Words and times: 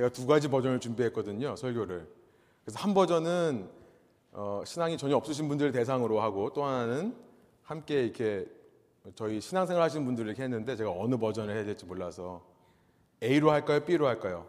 제가 0.00 0.08
두 0.08 0.26
가지 0.26 0.48
버전을 0.48 0.80
준비했거든요, 0.80 1.56
설교를. 1.56 2.08
그래서 2.64 2.78
한 2.78 2.94
버전은 2.94 3.68
어, 4.32 4.62
신앙이 4.64 4.96
전혀 4.96 5.14
없으신 5.14 5.46
분들 5.46 5.72
대상으로 5.72 6.22
하고 6.22 6.50
또 6.54 6.64
하나는 6.64 7.14
함께 7.62 8.04
이렇게 8.04 8.46
저희 9.14 9.42
신앙생활 9.42 9.82
하시는 9.82 10.06
분들 10.06 10.26
이렇게 10.26 10.42
했는데 10.42 10.74
제가 10.74 10.90
어느 10.90 11.18
버전을 11.18 11.54
해야 11.54 11.64
될지 11.64 11.84
몰라서 11.84 12.42
A로 13.22 13.50
할까요? 13.50 13.84
B로 13.84 14.06
할까요? 14.06 14.46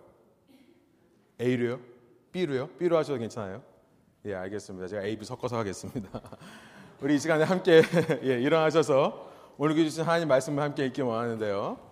A로요? 1.42 1.82
B로요? 2.32 2.70
B로 2.78 2.96
하셔도 2.96 3.20
괜찮아요? 3.20 3.62
예, 4.24 4.36
알겠습니다. 4.36 4.88
제가 4.88 5.04
A, 5.04 5.18
B 5.18 5.26
섞어서 5.26 5.58
하겠습니다. 5.58 6.22
우리 7.02 7.16
이 7.16 7.20
시간에 7.20 7.44
함께 7.44 7.82
예, 8.24 8.42
일어나셔서 8.42 9.30
오늘 9.58 9.76
주신 9.76 10.04
하나님 10.06 10.30
말씀을 10.30 10.64
함께 10.64 10.86
읽기 10.86 11.02
원하는데요. 11.02 11.91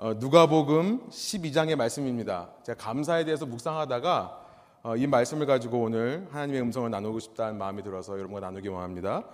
어, 0.00 0.14
누가복음 0.14 1.08
12장의 1.08 1.74
말씀입니다. 1.74 2.52
제가 2.62 2.78
감사에 2.78 3.24
대해서 3.24 3.46
묵상하다가 3.46 4.46
어, 4.84 4.96
이 4.96 5.08
말씀을 5.08 5.44
가지고 5.44 5.80
오늘 5.80 6.28
하나님의 6.30 6.62
음성을 6.62 6.88
나누고 6.88 7.18
싶다는 7.18 7.58
마음이 7.58 7.82
들어서 7.82 8.12
여러분과 8.12 8.38
나누기 8.38 8.68
원합니다. 8.68 9.24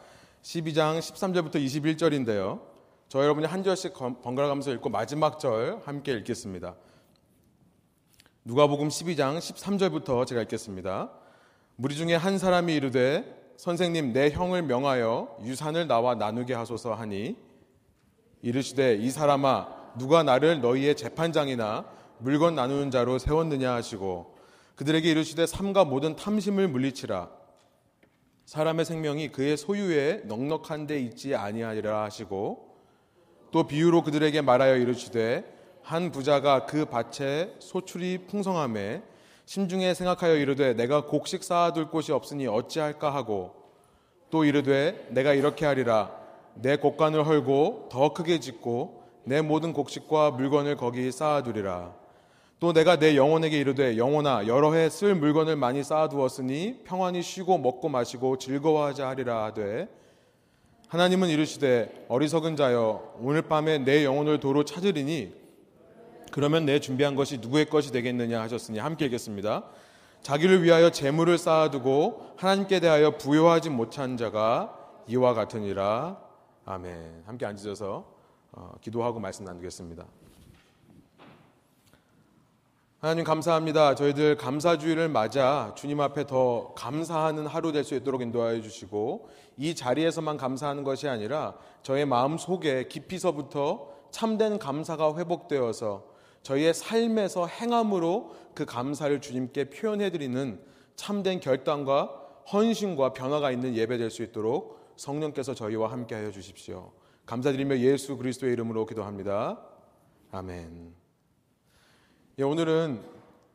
12장 0.40 0.98
13절부터 1.00 1.56
21절인데요. 1.56 2.62
저 3.08 3.22
여러분이 3.22 3.46
한 3.46 3.62
절씩 3.62 3.92
번갈아 3.92 4.48
가면서 4.48 4.72
읽고 4.72 4.88
마지막 4.88 5.38
절 5.38 5.82
함께 5.84 6.12
읽겠습니다. 6.12 6.74
누가복음 8.46 8.88
12장 8.88 9.36
13절부터 9.36 10.26
제가 10.26 10.40
읽겠습니다. 10.40 11.10
무리 11.76 11.94
중에 11.94 12.14
한 12.14 12.38
사람이 12.38 12.74
이르되 12.74 13.52
선생님 13.58 14.14
내 14.14 14.30
형을 14.30 14.62
명하여 14.62 15.40
유산을 15.42 15.88
나와 15.88 16.14
나누게 16.14 16.54
하소서 16.54 16.94
하니 16.94 17.36
이르시되 18.40 18.94
이 18.94 19.10
사람아 19.10 19.73
누가 19.96 20.22
나를 20.22 20.60
너희의 20.60 20.96
재판장이나 20.96 21.84
물건 22.18 22.54
나누는 22.54 22.90
자로 22.90 23.18
세웠느냐 23.18 23.72
하시고 23.74 24.34
그들에게 24.76 25.10
이르시되 25.10 25.46
삼가 25.46 25.84
모든 25.84 26.16
탐심을 26.16 26.68
물리치라. 26.68 27.30
사람의 28.46 28.84
생명이 28.84 29.28
그의 29.28 29.56
소유에 29.56 30.22
넉넉한 30.24 30.86
데 30.86 30.98
있지 31.00 31.34
아니하리라 31.34 32.02
하시고 32.02 32.74
또 33.50 33.66
비유로 33.66 34.02
그들에게 34.02 34.40
말하여 34.42 34.76
이르시되 34.76 35.44
한 35.82 36.10
부자가 36.10 36.66
그 36.66 36.86
밭에 36.86 37.54
소출이 37.58 38.26
풍성함에 38.26 39.02
심중에 39.46 39.94
생각하여 39.94 40.36
이르되 40.36 40.74
내가 40.74 41.04
곡식 41.04 41.44
쌓아둘 41.44 41.90
곳이 41.90 42.12
없으니 42.12 42.46
어찌할까 42.46 43.14
하고 43.14 43.54
또 44.30 44.44
이르되 44.44 45.06
내가 45.10 45.34
이렇게 45.34 45.66
하리라. 45.66 46.10
내 46.54 46.76
곡간을 46.76 47.26
헐고 47.26 47.88
더 47.90 48.12
크게 48.12 48.40
짓고 48.40 49.03
내 49.24 49.40
모든 49.40 49.72
곡식과 49.72 50.32
물건을 50.32 50.76
거기 50.76 51.10
쌓아두리라 51.10 51.94
또 52.60 52.72
내가 52.72 52.96
내 52.98 53.16
영혼에게 53.16 53.58
이르되 53.58 53.96
영혼아 53.98 54.46
여러 54.46 54.72
해 54.72 54.88
쓸 54.88 55.14
물건을 55.14 55.56
많이 55.56 55.82
쌓아두었으니 55.82 56.80
평안히 56.84 57.22
쉬고 57.22 57.58
먹고 57.58 57.88
마시고 57.88 58.38
즐거워하자 58.38 59.08
하리라 59.08 59.44
하되 59.44 59.88
하나님은 60.88 61.28
이르시되 61.28 62.06
어리석은 62.08 62.56
자여 62.56 63.16
오늘 63.20 63.42
밤에 63.42 63.78
내 63.78 64.04
영혼을 64.04 64.38
도로 64.38 64.64
찾으리니 64.64 65.34
그러면 66.30 66.66
내 66.66 66.78
준비한 66.80 67.14
것이 67.16 67.38
누구의 67.38 67.66
것이 67.66 67.92
되겠느냐 67.92 68.40
하셨으니 68.42 68.78
함께 68.78 69.06
읽겠습니다. 69.06 69.64
자기를 70.22 70.62
위하여 70.62 70.90
재물을 70.90 71.36
쌓아두고 71.36 72.34
하나님께 72.36 72.80
대하여 72.80 73.18
부여하지 73.18 73.70
못한 73.70 74.16
자가 74.16 74.74
이와 75.06 75.34
같으니라. 75.34 76.18
아멘. 76.64 77.24
함께 77.26 77.44
앉으셔서 77.46 78.04
어, 78.08 78.13
기도하고 78.80 79.20
말씀 79.20 79.44
나누겠습니다. 79.44 80.06
하나님 83.00 83.24
감사합니다. 83.24 83.94
저희들 83.94 84.36
감사주의를 84.38 85.10
맞아 85.10 85.74
주님 85.76 86.00
앞에 86.00 86.26
더 86.26 86.72
감사하는 86.74 87.46
하루 87.46 87.70
될 87.70 87.84
수 87.84 87.94
있도록 87.94 88.22
인도하여 88.22 88.62
주시고 88.62 89.28
이 89.58 89.74
자리에서만 89.74 90.38
감사하는 90.38 90.84
것이 90.84 91.06
아니라 91.06 91.54
저의 91.82 92.06
마음 92.06 92.38
속에 92.38 92.88
깊이서부터 92.88 93.92
참된 94.10 94.58
감사가 94.58 95.16
회복되어서 95.18 96.06
저희의 96.42 96.72
삶에서 96.72 97.46
행함으로 97.46 98.34
그 98.54 98.64
감사를 98.64 99.20
주님께 99.20 99.68
표현해 99.70 100.10
드리는 100.10 100.60
참된 100.96 101.40
결단과 101.40 102.22
헌신과 102.52 103.12
변화가 103.12 103.50
있는 103.50 103.74
예배 103.74 103.98
될 103.98 104.10
수 104.10 104.22
있도록 104.22 104.78
성령께서 104.96 105.54
저희와 105.54 105.90
함께 105.90 106.14
하여 106.14 106.30
주십시오. 106.30 106.92
감사드리며 107.26 107.78
예수 107.78 108.16
그리스도의 108.16 108.52
이름으로 108.52 108.84
기도합니다. 108.86 109.58
아멘. 110.30 110.92
예, 112.38 112.42
오늘은 112.42 113.02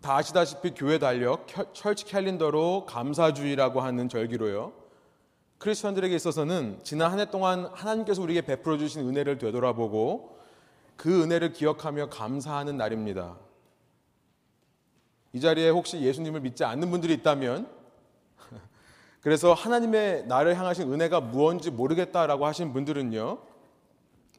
다 0.01 0.15
아시다시피 0.15 0.73
교회 0.73 0.97
달력 0.97 1.45
철치 1.73 2.05
캘린더로 2.05 2.85
감사주의라고 2.87 3.81
하는 3.81 4.09
절기로요. 4.09 4.73
크리스천들에게 5.59 6.15
있어서는 6.15 6.79
지난 6.83 7.11
한 7.11 7.19
해 7.19 7.25
동안 7.29 7.65
하나님께서 7.73 8.21
우리에게 8.21 8.45
베풀어 8.45 8.77
주신 8.77 9.07
은혜를 9.07 9.37
되돌아보고 9.37 10.39
그 10.95 11.21
은혜를 11.21 11.53
기억하며 11.53 12.09
감사하는 12.09 12.77
날입니다. 12.77 13.37
이 15.33 15.39
자리에 15.41 15.69
혹시 15.69 16.01
예수님을 16.01 16.39
믿지 16.39 16.63
않는 16.63 16.89
분들이 16.89 17.13
있다면 17.13 17.69
그래서 19.21 19.53
하나님의 19.53 20.25
나를 20.25 20.57
향하신 20.57 20.91
은혜가 20.91 21.19
무언지 21.21 21.69
모르겠다라고 21.69 22.47
하신 22.47 22.73
분들은요. 22.73 23.48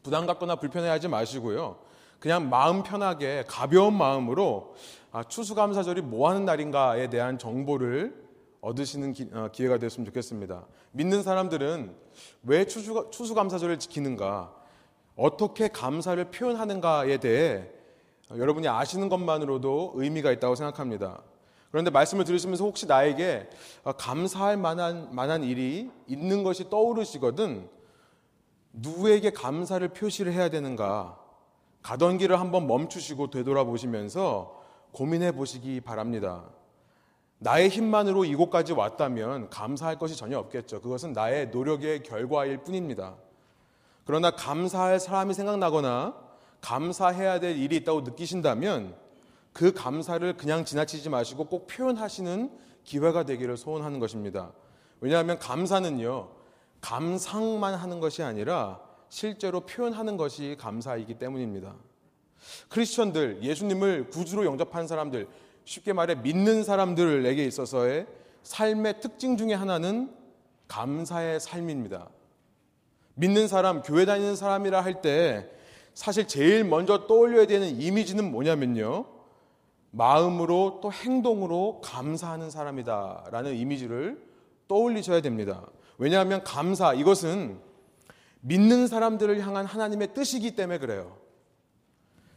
부담 0.02 0.26
갖거나 0.26 0.56
불편해하지 0.56 1.08
마시고요. 1.08 1.78
그냥 2.18 2.48
마음 2.50 2.82
편하게 2.82 3.44
가벼운 3.46 3.96
마음으로 3.96 4.74
아, 5.12 5.24
추수감사절이 5.24 6.02
뭐 6.02 6.28
하는 6.28 6.44
날인가에 6.44 7.10
대한 7.10 7.38
정보를 7.38 8.14
얻으시는 8.60 9.12
기, 9.12 9.28
어, 9.32 9.48
회가 9.58 9.78
되었으면 9.78 10.04
좋겠습니다. 10.06 10.66
믿는 10.92 11.22
사람들은 11.22 11.94
왜 12.44 12.66
추수, 12.66 13.08
추수감사절을 13.10 13.78
지키는가? 13.78 14.54
어떻게 15.16 15.68
감사를 15.68 16.22
표현하는가에 16.30 17.18
대해 17.18 17.68
여러분이 18.30 18.68
아시는 18.68 19.08
것만으로도 19.08 19.92
의미가 19.96 20.30
있다고 20.32 20.54
생각합니다. 20.54 21.22
그런데 21.70 21.90
말씀을 21.90 22.24
들으시면서 22.24 22.64
혹시 22.64 22.86
나에게 22.86 23.48
감사할 23.96 24.56
만한, 24.56 25.08
만한 25.14 25.42
일이 25.42 25.90
있는 26.06 26.42
것이 26.42 26.68
떠오르시거든 26.68 27.68
누구에게 28.72 29.30
감사를 29.30 29.86
표시를 29.88 30.32
해야 30.32 30.48
되는가 30.48 31.18
가던 31.82 32.18
길을 32.18 32.38
한번 32.38 32.66
멈추시고 32.66 33.30
되돌아보시면서 33.30 34.60
고민해 34.92 35.32
보시기 35.32 35.80
바랍니다. 35.80 36.44
나의 37.38 37.70
힘만으로 37.70 38.26
이곳까지 38.26 38.74
왔다면 38.74 39.48
감사할 39.48 39.98
것이 39.98 40.14
전혀 40.14 40.38
없겠죠. 40.38 40.82
그것은 40.82 41.14
나의 41.14 41.48
노력의 41.48 42.02
결과일 42.02 42.58
뿐입니다. 42.58 43.14
그러나 44.04 44.30
감사할 44.30 45.00
사람이 45.00 45.32
생각나거나 45.32 46.14
감사해야 46.60 47.40
될 47.40 47.56
일이 47.56 47.76
있다고 47.76 48.02
느끼신다면 48.02 48.94
그 49.52 49.72
감사를 49.72 50.36
그냥 50.36 50.64
지나치지 50.64 51.08
마시고 51.08 51.44
꼭 51.44 51.66
표현하시는 51.66 52.50
기회가 52.84 53.24
되기를 53.24 53.56
소원하는 53.56 53.98
것입니다. 53.98 54.52
왜냐하면 55.00 55.38
감사는요, 55.38 56.28
감상만 56.80 57.74
하는 57.74 58.00
것이 58.00 58.22
아니라 58.22 58.80
실제로 59.08 59.60
표현하는 59.60 60.16
것이 60.16 60.56
감사이기 60.58 61.14
때문입니다. 61.14 61.74
크리스천들, 62.68 63.42
예수님을 63.42 64.10
구주로 64.10 64.44
영접한 64.44 64.86
사람들, 64.86 65.28
쉽게 65.64 65.92
말해 65.92 66.14
믿는 66.14 66.64
사람들에게 66.64 67.44
있어서의 67.44 68.06
삶의 68.42 69.00
특징 69.00 69.36
중에 69.36 69.52
하나는 69.52 70.10
감사의 70.68 71.40
삶입니다. 71.40 72.08
믿는 73.14 73.48
사람, 73.48 73.82
교회 73.82 74.04
다니는 74.04 74.36
사람이라 74.36 74.80
할 74.80 75.02
때 75.02 75.50
사실 75.94 76.26
제일 76.26 76.64
먼저 76.64 77.06
떠올려야 77.06 77.46
되는 77.46 77.68
이미지는 77.80 78.30
뭐냐면요. 78.30 79.04
마음으로 79.90 80.78
또 80.82 80.92
행동으로 80.92 81.80
감사하는 81.82 82.48
사람이다 82.48 83.26
라는 83.30 83.54
이미지를 83.56 84.24
떠올리셔야 84.68 85.20
됩니다. 85.20 85.66
왜냐하면 86.00 86.42
감사, 86.42 86.94
이것은 86.94 87.60
믿는 88.40 88.86
사람들을 88.86 89.38
향한 89.40 89.66
하나님의 89.66 90.14
뜻이기 90.14 90.56
때문에 90.56 90.78
그래요. 90.78 91.18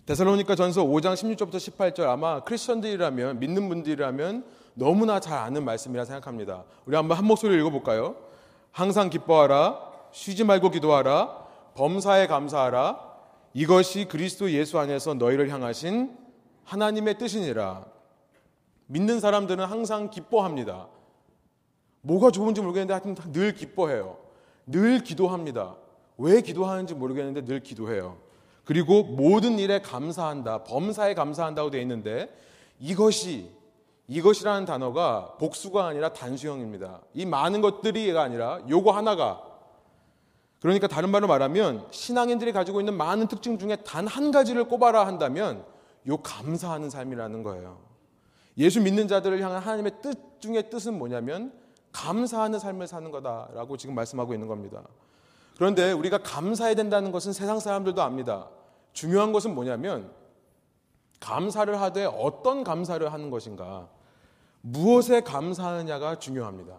데살로니카 0.05 0.55
전서 0.55 0.83
5장 0.83 1.13
16절부터 1.13 1.55
18절 1.55 2.09
아마 2.09 2.43
크리스천들이라면 2.43 3.39
믿는 3.39 3.69
분들이라면 3.69 4.45
너무나 4.73 5.21
잘 5.21 5.39
아는 5.39 5.63
말씀이라 5.63 6.03
생각합니다. 6.03 6.65
우리 6.85 6.97
한번 6.97 7.17
한 7.17 7.25
목소리 7.25 7.57
읽어볼까요? 7.57 8.17
항상 8.71 9.09
기뻐하라 9.09 9.93
쉬지 10.13 10.43
말고 10.43 10.69
기도하라. 10.69 11.43
범사에 11.75 12.27
감사하라. 12.27 13.13
이것이 13.53 14.05
그리스도 14.05 14.51
예수 14.51 14.77
안에서 14.79 15.15
너희를 15.15 15.49
향하신 15.49 16.15
하나님의 16.65 17.17
뜻이니라. 17.17 17.85
믿는 18.87 19.19
사람들은 19.19 19.65
항상 19.65 20.09
기뻐합니다. 20.09 20.87
뭐가 22.03 22.31
좋은지 22.31 22.61
모르겠는데 22.61 22.93
하여튼 22.93 23.15
늘 23.31 23.53
기뻐해요. 23.53 24.17
늘 24.65 25.03
기도합니다. 25.03 25.75
왜 26.17 26.41
기도하는지 26.41 26.93
모르겠는데 26.93 27.45
늘 27.45 27.61
기도해요. 27.61 28.17
그리고 28.65 29.03
모든 29.03 29.57
일에 29.57 29.81
감사한다. 29.81 30.63
범사에 30.65 31.15
감사한다고 31.15 31.71
되어 31.71 31.81
있는데 31.81 32.29
이것이 32.79 33.49
이것이라는 34.07 34.65
단어가 34.65 35.35
복수가 35.39 35.85
아니라 35.85 36.11
단수형입니다. 36.13 37.01
이 37.13 37.25
많은 37.25 37.61
것들이가 37.61 38.21
아니라 38.21 38.59
요거 38.69 38.91
하나가 38.91 39.41
그러니까 40.59 40.87
다른 40.87 41.09
말로 41.09 41.27
말하면 41.27 41.87
신앙인들이 41.91 42.51
가지고 42.51 42.79
있는 42.81 42.95
많은 42.95 43.27
특징 43.27 43.57
중에 43.57 43.77
단 43.77 44.07
한 44.07 44.31
가지를 44.31 44.65
꼽아라 44.65 45.07
한다면 45.07 45.65
요 46.07 46.17
감사하는 46.17 46.89
삶이라는 46.89 47.43
거예요. 47.43 47.79
예수 48.57 48.81
믿는 48.81 49.07
자들을 49.07 49.41
향한 49.41 49.61
하나님의 49.61 49.93
뜻 50.01 50.41
중에 50.41 50.63
뜻은 50.63 50.97
뭐냐면 50.97 51.53
감사하는 51.93 52.59
삶을 52.59 52.87
사는 52.87 53.09
거다라고 53.09 53.77
지금 53.77 53.95
말씀하고 53.95 54.33
있는 54.33 54.47
겁니다. 54.47 54.81
그런데 55.55 55.91
우리가 55.91 56.17
감사해야 56.17 56.75
된다는 56.75 57.11
것은 57.11 57.31
세상 57.31 57.59
사람들도 57.59 58.01
압니다. 58.01 58.49
중요한 58.91 59.31
것은 59.31 59.55
뭐냐면 59.55 60.11
감사를 61.19 61.79
하되 61.79 62.05
어떤 62.05 62.63
감사를 62.63 63.13
하는 63.13 63.29
것인가, 63.29 63.87
무엇에 64.61 65.21
감사하느냐가 65.21 66.19
중요합니다. 66.19 66.77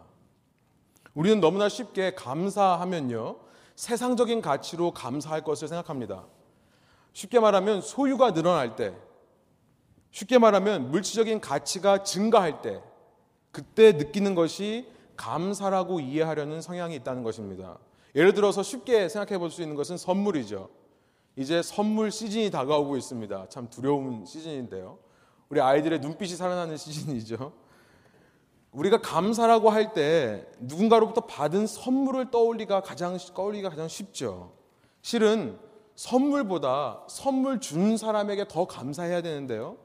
우리는 1.15 1.41
너무나 1.41 1.69
쉽게 1.69 2.15
감사하면요, 2.15 3.37
세상적인 3.77 4.43
가치로 4.43 4.91
감사할 4.91 5.45
것을 5.45 5.69
생각합니다. 5.69 6.25
쉽게 7.13 7.41
말하면 7.41 7.81
소유가 7.81 8.33
늘어날 8.33 8.77
때, 8.77 8.95
쉽게 10.11 10.39
말하면 10.39 10.91
물질적인 10.91 11.41
가치가 11.41 12.03
증가할 12.03 12.63
때, 12.63 12.83
그때 13.51 13.93
느끼는 13.93 14.35
것이 14.35 14.93
감사라고 15.17 16.01
이해하려는 16.01 16.61
성향이 16.61 16.95
있다는 16.97 17.23
것입니다. 17.23 17.79
예를 18.15 18.35
들어서 18.35 18.63
쉽게 18.63 19.09
생각해 19.09 19.39
볼 19.39 19.51
수 19.51 19.63
있는 19.63 19.75
것은 19.77 19.97
선물이죠. 19.97 20.69
이제 21.37 21.63
선물 21.63 22.11
시즌이 22.13 22.51
다가오고 22.51 22.97
있습니다. 22.97 23.49
참 23.49 23.69
두려운 23.69 24.25
시즌인데요. 24.25 24.99
우리 25.49 25.61
아이들의 25.61 25.99
눈빛이 26.01 26.31
살아나는 26.37 26.77
시즌이죠. 26.77 27.53
우리가 28.73 29.01
감사라고 29.01 29.71
할 29.71 29.93
때 29.95 30.47
누군가로부터 30.61 31.23
받은 31.23 31.67
선물을 31.67 32.31
떠올리가 32.31 32.81
가장 32.81 33.17
떠올리기가 33.35 33.69
가장 33.71 33.87
쉽죠. 33.89 34.53
실은 35.03 35.59
선물보다 35.95 37.05
선물 37.09 37.61
준 37.61 37.97
사람에게 37.97 38.47
더 38.49 38.67
감사해야 38.67 39.23
되는데요. 39.23 39.77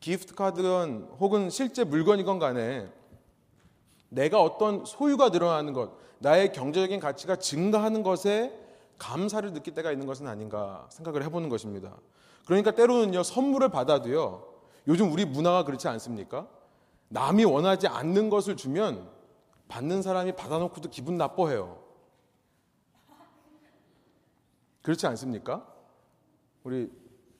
기프트 0.00 0.34
카드건 0.34 1.08
혹은 1.20 1.48
실제 1.48 1.84
물건이건 1.84 2.38
간에 2.38 2.88
내가 4.14 4.40
어떤 4.40 4.84
소유가 4.84 5.28
늘어나는 5.28 5.72
것, 5.72 5.92
나의 6.20 6.52
경제적인 6.52 7.00
가치가 7.00 7.36
증가하는 7.36 8.02
것에 8.02 8.56
감사를 8.98 9.52
느낄 9.52 9.74
때가 9.74 9.90
있는 9.92 10.06
것은 10.06 10.28
아닌가 10.28 10.86
생각을 10.88 11.24
해보는 11.24 11.48
것입니다. 11.48 11.96
그러니까 12.46 12.70
때로는요, 12.70 13.22
선물을 13.22 13.68
받아도요, 13.70 14.46
요즘 14.86 15.12
우리 15.12 15.24
문화가 15.24 15.64
그렇지 15.64 15.88
않습니까? 15.88 16.46
남이 17.08 17.44
원하지 17.44 17.88
않는 17.88 18.30
것을 18.30 18.56
주면 18.56 19.08
받는 19.68 20.02
사람이 20.02 20.36
받아놓고도 20.36 20.90
기분 20.90 21.16
나빠해요. 21.16 21.82
그렇지 24.82 25.06
않습니까? 25.06 25.66
우리 26.62 26.90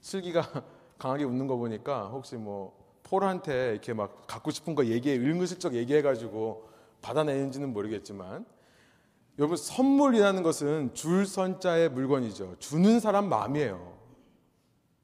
슬기가 0.00 0.42
강하게 0.98 1.24
웃는 1.24 1.46
거 1.46 1.56
보니까 1.56 2.08
혹시 2.08 2.36
뭐 2.36 2.83
폴한테 3.04 3.72
이렇게 3.72 3.92
막 3.92 4.26
갖고 4.26 4.50
싶은 4.50 4.74
거 4.74 4.86
얘기해, 4.86 5.16
을무슬쩍 5.16 5.74
얘기해가지고 5.74 6.68
받아내는지는 7.02 7.72
모르겠지만 7.72 8.44
여러분 9.38 9.56
선물이라는 9.56 10.42
것은 10.42 10.94
주는 10.94 11.26
자의 11.26 11.90
물건이죠. 11.90 12.56
주는 12.58 13.00
사람 13.00 13.28
마음이에요. 13.28 13.94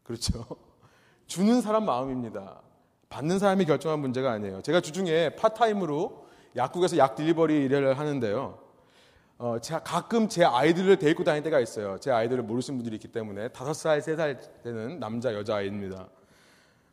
그렇죠? 0.03 0.45
주는 1.27 1.61
사람 1.61 1.85
마음입니다. 1.85 2.63
받는 3.09 3.39
사람이 3.39 3.65
결정한 3.67 3.99
문제가 4.01 4.33
아니에요. 4.33 4.63
제가 4.63 4.81
주중에 4.81 5.31
part-time으로 5.37 6.27
약국에서 6.57 6.97
약 6.97 7.17
delivery 7.17 7.65
일을 7.65 7.99
하는데요. 7.99 8.59
어, 9.39 9.59
제가 9.61 9.83
가끔 9.83 10.29
제 10.29 10.45
아이들을 10.45 10.99
데리고 10.99 11.25
다닐 11.25 11.43
때가 11.43 11.61
있어요. 11.61 11.99
제 11.99 12.11
아이들을 12.11 12.43
모르시는 12.45 12.79
분들이 12.79 12.97
있기 12.97 13.09
때문에 13.09 13.49
다섯 13.49 13.73
살, 13.75 14.01
세 14.01 14.17
살 14.17 14.41
되는 14.63 15.01
남자, 15.01 15.35
여자 15.35 15.57
아이입니다. 15.57 16.09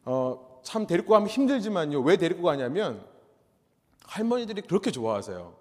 어, 0.05 0.46
참 0.63 0.87
데리고 0.87 1.13
가면 1.13 1.27
힘들지만요. 1.27 2.01
왜 2.01 2.17
데리고 2.17 2.43
가냐면 2.43 3.03
할머니들이 4.05 4.61
그렇게 4.61 4.91
좋아하세요. 4.91 5.53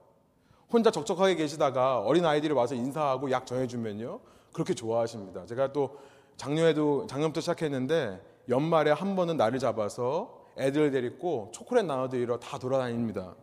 혼자 0.70 0.90
적적하게 0.90 1.36
계시다가 1.36 2.00
어린 2.00 2.24
아이들이 2.24 2.52
와서 2.52 2.74
인사하고 2.74 3.30
약 3.30 3.46
전해주면요. 3.46 4.20
그렇게 4.52 4.74
좋아하십니다. 4.74 5.46
제가 5.46 5.72
또 5.72 5.98
작년에도, 6.36 7.06
작년부터 7.06 7.40
시작했는데 7.40 8.20
연말에 8.48 8.90
한 8.90 9.16
번은 9.16 9.36
날을 9.36 9.58
잡아서 9.58 10.46
애들 10.58 10.90
데리고 10.90 11.50
초콜릿 11.52 11.84
나눠드리러 11.84 12.38
다 12.38 12.58
돌아다닙니다. 12.58 13.34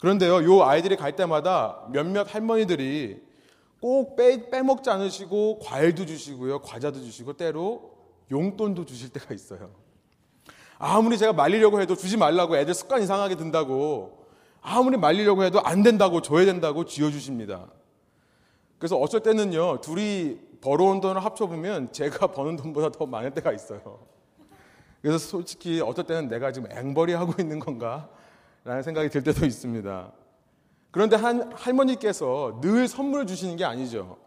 그런데요, 0.00 0.44
요 0.44 0.62
아이들이 0.62 0.96
갈 0.96 1.16
때마다 1.16 1.86
몇몇 1.90 2.32
할머니들이 2.32 3.26
꼭 3.80 4.16
빼, 4.16 4.48
빼먹지 4.48 4.90
않으시고 4.90 5.58
과일도 5.60 6.06
주시고요, 6.06 6.60
과자도 6.60 7.00
주시고 7.00 7.34
때로 7.34 7.92
용돈도 8.30 8.84
주실 8.84 9.10
때가 9.10 9.34
있어요. 9.34 9.70
아무리 10.78 11.18
제가 11.18 11.32
말리려고 11.32 11.80
해도 11.80 11.96
주지 11.96 12.16
말라고 12.16 12.56
애들 12.56 12.72
습관 12.72 13.02
이상하게 13.02 13.34
든다고 13.36 14.26
아무리 14.62 14.96
말리려고 14.96 15.44
해도 15.44 15.60
안 15.60 15.82
된다고 15.82 16.22
줘야 16.22 16.44
된다고 16.44 16.84
쥐어주십니다. 16.84 17.66
그래서 18.78 18.96
어쩔 18.96 19.22
때는요, 19.22 19.80
둘이 19.80 20.38
벌어온 20.60 21.00
돈을 21.00 21.24
합쳐보면 21.24 21.92
제가 21.92 22.28
버는 22.32 22.56
돈보다 22.56 22.90
더 22.90 23.06
많을 23.06 23.32
때가 23.32 23.52
있어요. 23.52 24.06
그래서 25.02 25.18
솔직히 25.18 25.80
어떨 25.80 26.06
때는 26.06 26.28
내가 26.28 26.52
지금 26.52 26.70
앵벌이 26.70 27.12
하고 27.12 27.34
있는 27.40 27.58
건가? 27.58 28.08
라는 28.64 28.82
생각이 28.82 29.08
들 29.08 29.22
때도 29.22 29.46
있습니다. 29.46 30.12
그런데 30.90 31.16
한 31.16 31.52
할머니께서 31.52 32.60
늘 32.60 32.88
선물을 32.88 33.26
주시는 33.26 33.56
게 33.56 33.64
아니죠. 33.64 34.18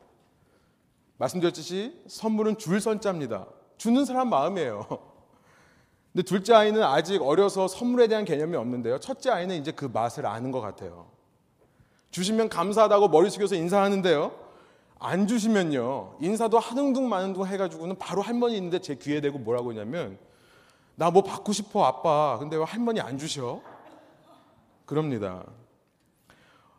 말씀드렸듯이 1.17 2.01
선물은 2.07 2.57
줄 2.57 2.79
선자입니다. 2.79 3.47
주는 3.77 4.05
사람 4.05 4.29
마음이에요. 4.29 4.87
근데 6.13 6.23
둘째 6.23 6.53
아이는 6.53 6.83
아직 6.83 7.21
어려서 7.21 7.67
선물에 7.67 8.07
대한 8.07 8.25
개념이 8.25 8.55
없는데요. 8.57 8.99
첫째 8.99 9.29
아이는 9.29 9.55
이제 9.55 9.71
그 9.71 9.85
맛을 9.85 10.25
아는 10.25 10.51
것 10.51 10.59
같아요. 10.59 11.07
주시면 12.11 12.49
감사하다고 12.49 13.07
머리 13.07 13.29
숙여서 13.29 13.55
인사하는데요. 13.55 14.31
안 14.99 15.25
주시면요. 15.27 16.17
인사도 16.19 16.59
하능둥 16.59 17.07
마능둥 17.07 17.47
해가지고는 17.47 17.97
바로 17.97 18.21
할머니 18.21 18.57
있는데 18.57 18.79
제 18.79 18.95
귀에 18.95 19.21
대고 19.21 19.39
뭐라고 19.39 19.71
하냐면 19.71 20.17
나 20.95 21.09
뭐 21.09 21.23
받고 21.23 21.53
싶어 21.53 21.85
아빠. 21.85 22.37
근데 22.39 22.57
왜 22.57 22.63
할머니 22.63 22.99
안 22.99 23.17
주셔? 23.17 23.61
그럽니다. 24.85 25.45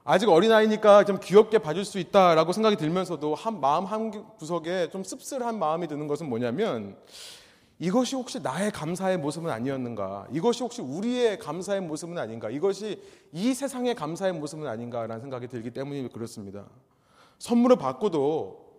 아직 0.04 0.28
어린아이니까 0.28 1.04
좀 1.04 1.18
귀엽게 1.20 1.58
봐줄 1.58 1.84
수 1.84 1.98
있다라고 1.98 2.52
생각이 2.52 2.76
들면서도 2.76 3.34
한 3.34 3.60
마음 3.60 3.86
한 3.86 4.10
구석에 4.36 4.90
좀 4.90 5.02
씁쓸한 5.02 5.58
마음이 5.58 5.88
드는 5.88 6.06
것은 6.06 6.28
뭐냐면 6.28 6.96
이것이 7.78 8.14
혹시 8.14 8.40
나의 8.40 8.70
감사의 8.70 9.18
모습은 9.18 9.50
아니었는가? 9.50 10.28
이것이 10.30 10.62
혹시 10.62 10.80
우리의 10.82 11.38
감사의 11.38 11.80
모습은 11.80 12.16
아닌가? 12.18 12.48
이것이 12.50 13.02
이 13.32 13.54
세상의 13.54 13.94
감사의 13.94 14.34
모습은 14.34 14.66
아닌가라는 14.66 15.20
생각이 15.20 15.48
들기 15.48 15.70
때문에 15.70 16.08
그렇습니다. 16.08 16.66
선물을 17.38 17.76
받고도 17.76 18.72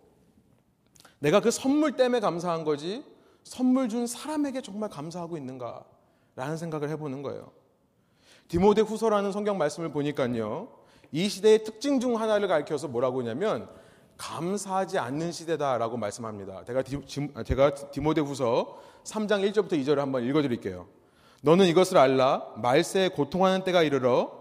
내가 1.20 1.42
그 1.42 1.52
선물 1.52 1.96
때문에 1.96 2.20
감사한 2.20 2.64
거지 2.64 3.04
선물 3.44 3.90
준 3.90 4.08
사람에게 4.08 4.62
정말 4.62 4.90
감사하고 4.90 5.38
있는가? 5.38 5.84
라는 6.36 6.58
생각을 6.58 6.90
해보는 6.90 7.22
거예요. 7.22 7.52
디모데 8.48 8.82
후서라는 8.82 9.32
성경 9.32 9.58
말씀을 9.58 9.92
보니까요. 9.92 10.70
이 11.12 11.30
시대의 11.30 11.64
특징 11.64 12.00
중 12.00 12.20
하나를 12.20 12.48
가르쳐서 12.48 12.88
뭐라고 12.88 13.22
하냐면 13.22 13.70
감사하지 14.18 15.00
않는 15.00 15.32
시대다라고 15.32 15.98
말씀합니다. 15.98 16.64
제가, 16.66 16.84
디, 16.84 17.00
제가 17.46 17.74
디모데후서 17.92 18.82
3장 19.04 19.50
1절부터 19.52 19.74
2절을 19.74 19.98
한번 19.98 20.24
읽어드릴게요. 20.24 20.88
너는 21.42 21.66
이것을 21.68 21.98
알라 21.98 22.54
말세에 22.58 23.10
고통하는 23.10 23.64
때가 23.64 23.84
이르러 23.84 24.32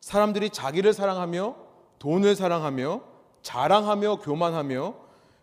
사람들이 0.00 0.50
자기를 0.50 0.92
사랑하며 0.94 1.54
돈을 1.98 2.34
사랑하며 2.34 3.02
자랑하며 3.42 4.16
교만하며 4.16 4.94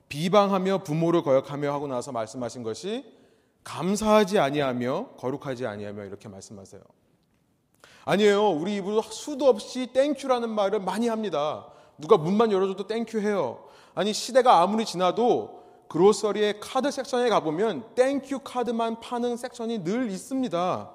비방하며 0.09 0.79
부모를 0.79 1.21
거역하며 1.21 1.71
하고 1.71 1.87
나서 1.87 2.11
말씀하신 2.11 2.63
것이 2.63 3.05
감사하지 3.63 4.39
아니하며 4.39 5.09
거룩하지 5.17 5.67
아니하며 5.67 6.05
이렇게 6.05 6.29
말씀하세요. 6.29 6.81
아니에요. 8.05 8.49
우리 8.49 8.77
입으로 8.77 9.01
수도 9.01 9.47
없이 9.47 9.87
thank 9.87 10.10
you라는 10.10 10.49
말을 10.49 10.79
많이 10.79 11.09
합니다. 11.09 11.67
누가 11.97 12.17
문만 12.17 12.51
열어줘도 12.51 12.87
thank 12.87 13.07
you 13.07 13.19
해요. 13.19 13.63
아니 13.95 14.13
시대가 14.13 14.61
아무리 14.61 14.85
지나도 14.85 15.63
grocery의 15.87 16.59
card 16.59 16.91
section에 16.91 17.29
가보면 17.29 17.95
thank 17.95 18.39
you 18.39 18.57
card만 18.57 18.99
파는 18.99 19.37
section이 19.37 19.83
늘 19.83 20.11
있습니다. 20.11 20.91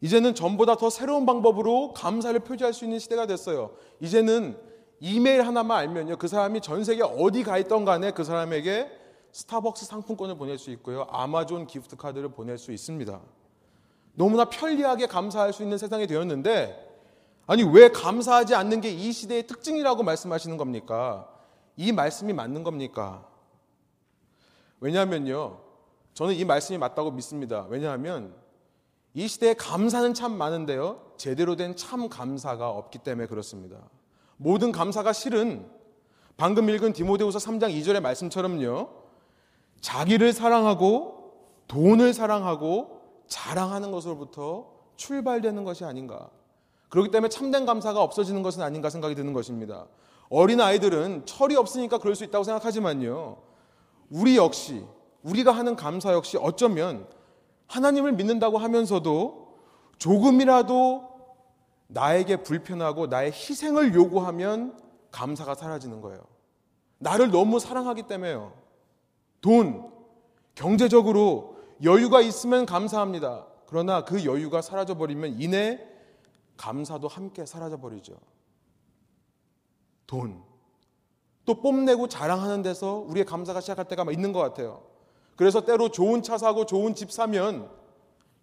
이제는 0.00 0.34
전보다 0.34 0.76
더 0.76 0.90
새로운 0.90 1.26
방법으로 1.26 1.94
감사를 1.94 2.38
표시할 2.40 2.72
수 2.72 2.84
있는 2.84 2.98
시대가 2.98 3.26
됐어요. 3.26 3.70
이제는 4.00 4.58
이메일 5.00 5.42
하나만 5.42 5.78
알면요. 5.78 6.16
그 6.16 6.28
사람이 6.28 6.60
전 6.60 6.84
세계 6.84 7.02
어디 7.02 7.42
가 7.42 7.58
있던 7.58 7.84
간에 7.84 8.10
그 8.12 8.24
사람에게 8.24 8.90
스타벅스 9.32 9.86
상품권을 9.86 10.36
보낼 10.36 10.58
수 10.58 10.70
있고요. 10.72 11.06
아마존 11.10 11.66
gift 11.66 11.96
card를 11.96 12.28
보낼 12.28 12.58
수 12.58 12.70
있습니다. 12.70 13.20
너무나 14.14 14.44
편리하게 14.44 15.06
감사할 15.06 15.52
수 15.52 15.62
있는 15.62 15.78
세상이 15.78 16.06
되었는데 16.06 16.91
아니 17.52 17.62
왜 17.64 17.90
감사하지 17.90 18.54
않는 18.54 18.80
게 18.80 18.90
이 18.90 19.12
시대의 19.12 19.46
특징이라고 19.46 20.02
말씀하시는 20.02 20.56
겁니까? 20.56 21.28
이 21.76 21.92
말씀이 21.92 22.32
맞는 22.32 22.64
겁니까? 22.64 23.26
왜냐하면요. 24.80 25.60
저는 26.14 26.34
이 26.34 26.44
말씀이 26.46 26.78
맞다고 26.78 27.10
믿습니다. 27.10 27.66
왜냐하면 27.68 28.34
이 29.12 29.28
시대에 29.28 29.52
감사는 29.54 30.14
참 30.14 30.32
많은데요. 30.32 31.12
제대로 31.18 31.54
된 31.56 31.76
참 31.76 32.08
감사가 32.08 32.70
없기 32.70 33.00
때문에 33.00 33.26
그렇습니다. 33.28 33.76
모든 34.38 34.72
감사가 34.72 35.12
실은 35.12 35.70
방금 36.38 36.70
읽은 36.70 36.94
디모데후서 36.94 37.38
3장 37.38 37.70
2절의 37.74 38.00
말씀처럼요. 38.00 38.88
자기를 39.82 40.32
사랑하고 40.32 41.34
돈을 41.68 42.14
사랑하고 42.14 43.02
자랑하는 43.26 43.90
것으로부터 43.92 44.72
출발되는 44.96 45.64
것이 45.64 45.84
아닌가. 45.84 46.30
그렇기 46.92 47.10
때문에 47.10 47.30
참된 47.30 47.64
감사가 47.64 48.02
없어지는 48.02 48.42
것은 48.42 48.60
아닌가 48.60 48.90
생각이 48.90 49.14
드는 49.14 49.32
것입니다. 49.32 49.86
어린 50.28 50.60
아이들은 50.60 51.24
철이 51.24 51.56
없으니까 51.56 51.96
그럴 51.96 52.14
수 52.14 52.22
있다고 52.22 52.44
생각하지만요. 52.44 53.38
우리 54.10 54.36
역시 54.36 54.84
우리가 55.22 55.52
하는 55.52 55.74
감사 55.74 56.12
역시 56.12 56.36
어쩌면 56.36 57.06
하나님을 57.66 58.12
믿는다고 58.12 58.58
하면서도 58.58 59.56
조금이라도 59.96 61.08
나에게 61.86 62.42
불편하고 62.42 63.06
나의 63.06 63.32
희생을 63.32 63.94
요구하면 63.94 64.78
감사가 65.12 65.54
사라지는 65.54 66.02
거예요. 66.02 66.20
나를 66.98 67.30
너무 67.30 67.58
사랑하기 67.58 68.02
때문에요. 68.02 68.52
돈, 69.40 69.90
경제적으로 70.54 71.56
여유가 71.82 72.20
있으면 72.20 72.66
감사합니다. 72.66 73.46
그러나 73.64 74.04
그 74.04 74.26
여유가 74.26 74.60
사라져 74.60 74.98
버리면 74.98 75.40
이내 75.40 75.91
감사도 76.62 77.08
함께 77.08 77.44
사라져 77.44 77.76
버리죠. 77.76 78.14
돈. 80.06 80.40
또 81.44 81.60
뽐내고 81.60 82.06
자랑하는 82.06 82.62
데서 82.62 83.04
우리의 83.08 83.26
감사가 83.26 83.60
시작할 83.60 83.88
때가 83.88 84.04
있는 84.12 84.32
것 84.32 84.38
같아요. 84.38 84.84
그래서 85.34 85.64
때로 85.64 85.88
좋은 85.88 86.22
차 86.22 86.38
사고 86.38 86.64
좋은 86.64 86.94
집 86.94 87.10
사면 87.10 87.68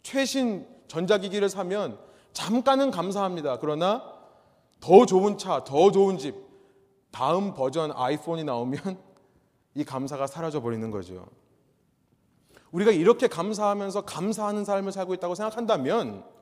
최신 0.03 0.67
전자기기를 0.89 1.47
사면 1.47 1.97
잠깐은 2.33 2.91
감사합니다. 2.91 3.57
그러나 3.59 4.03
더 4.81 5.05
좋은 5.05 5.37
차, 5.37 5.63
더 5.63 5.89
좋은 5.89 6.17
집, 6.17 6.35
다음 7.11 7.53
버전 7.53 7.93
아이폰이 7.95 8.43
나오면 8.43 8.99
이 9.75 9.85
감사가 9.85 10.27
사라져 10.27 10.61
버리는 10.61 10.91
거죠. 10.91 11.25
우리가 12.71 12.91
이렇게 12.91 13.27
감사하면서 13.27 14.01
감사하는 14.01 14.65
삶을 14.65 14.91
살고 14.91 15.13
있다고 15.13 15.35
생각한다면 15.35 16.38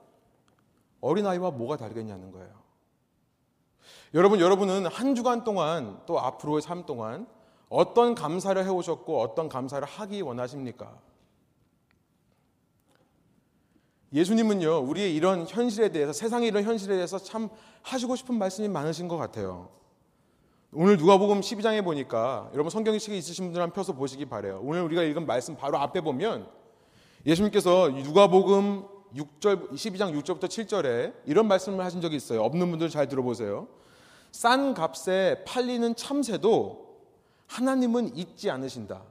어린아이와 1.01 1.51
뭐가 1.51 1.77
다르겠냐는 1.77 2.31
거예요. 2.31 2.49
여러분, 4.13 4.39
여러분은 4.39 4.85
한 4.87 5.15
주간 5.15 5.43
동안 5.43 6.01
또 6.05 6.19
앞으로의 6.19 6.61
삶 6.61 6.85
동안 6.85 7.27
어떤 7.69 8.15
감사를 8.15 8.63
해오셨고 8.63 9.21
어떤 9.21 9.49
감사를 9.49 9.85
하기 9.85 10.21
원하십니까? 10.21 10.97
예수님은요, 14.13 14.79
우리의 14.79 15.13
이런 15.13 15.45
현실에 15.45 15.89
대해서, 15.89 16.13
세상의 16.13 16.47
이런 16.47 16.63
현실에 16.63 16.95
대해서 16.95 17.17
참 17.17 17.49
하시고 17.81 18.15
싶은 18.15 18.35
말씀이 18.35 18.69
많으신 18.69 19.07
것 19.07 19.17
같아요. 19.17 19.69
오늘 20.73 20.97
누가복음 20.97 21.41
12장에 21.41 21.83
보니까 21.83 22.49
여러분 22.53 22.69
성경의 22.69 22.99
책이 22.99 23.17
있으신 23.17 23.45
분들 23.45 23.61
한 23.61 23.71
펴서 23.71 23.93
보시기 23.93 24.25
바래요. 24.25 24.61
오늘 24.63 24.81
우리가 24.83 25.03
읽은 25.03 25.25
말씀 25.25 25.55
바로 25.55 25.77
앞에 25.77 26.01
보면 26.01 26.49
예수님께서 27.25 27.89
누가복음 27.89 28.85
6절 29.15 29.71
12장 29.71 30.13
6절부터 30.21 30.45
7절에 30.45 31.13
이런 31.25 31.47
말씀을 31.47 31.83
하신 31.83 32.01
적이 32.01 32.15
있어요. 32.17 32.43
없는 32.43 32.69
분들 32.69 32.89
잘 32.89 33.07
들어보세요. 33.07 33.67
싼 34.31 34.73
값에 34.73 35.43
팔리는 35.45 35.95
참새도 35.95 36.87
하나님은 37.47 38.15
잊지 38.17 38.49
않으신다. 38.51 39.03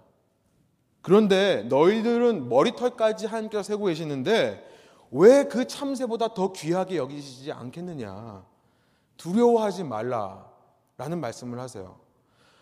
그런데 1.03 1.63
너희들은 1.69 2.49
머리털까지 2.49 3.27
하나님께서 3.27 3.63
세고 3.63 3.87
계시는데 3.87 4.65
왜 5.13 5.45
그 5.49 5.67
참새보다 5.67 6.35
더 6.35 6.53
귀하게 6.53 6.97
여기시지 6.97 7.53
않겠느냐? 7.53 8.45
두려워하지 9.17 9.85
말라. 9.85 10.51
라는 10.99 11.21
말씀을 11.21 11.59
하세요. 11.59 11.99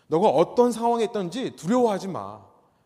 너가 0.09 0.29
어떤 0.29 0.71
상황에 0.73 1.05
있든지 1.05 1.57
두려워하지 1.57 2.09
마. 2.09 2.45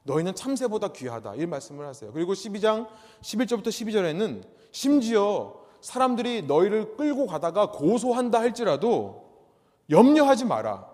너희는 0.08 0.34
참새보다 0.34 0.88
귀하다. 0.88 1.34
이 1.36 1.46
말씀을 1.46 1.86
하세요. 1.86 2.10
그리고 2.12 2.32
12장 2.32 2.88
11절부터 3.20 3.66
12절에는 3.66 4.42
심지어 4.72 5.54
사람들이 5.82 6.42
너희를 6.42 6.96
끌고 6.96 7.26
가다가 7.26 7.70
고소한다 7.70 8.40
할지라도 8.40 9.28
염려하지 9.90 10.46
마라. 10.46 10.88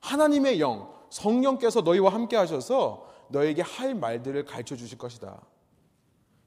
하나님의 0.00 0.60
영, 0.60 0.92
성령께서 1.08 1.80
너희와 1.80 2.12
함께 2.12 2.36
하셔서 2.36 3.08
너에게 3.28 3.62
할 3.62 3.94
말들을 3.94 4.44
가르쳐 4.44 4.76
주실 4.76 4.98
것이다. 4.98 5.40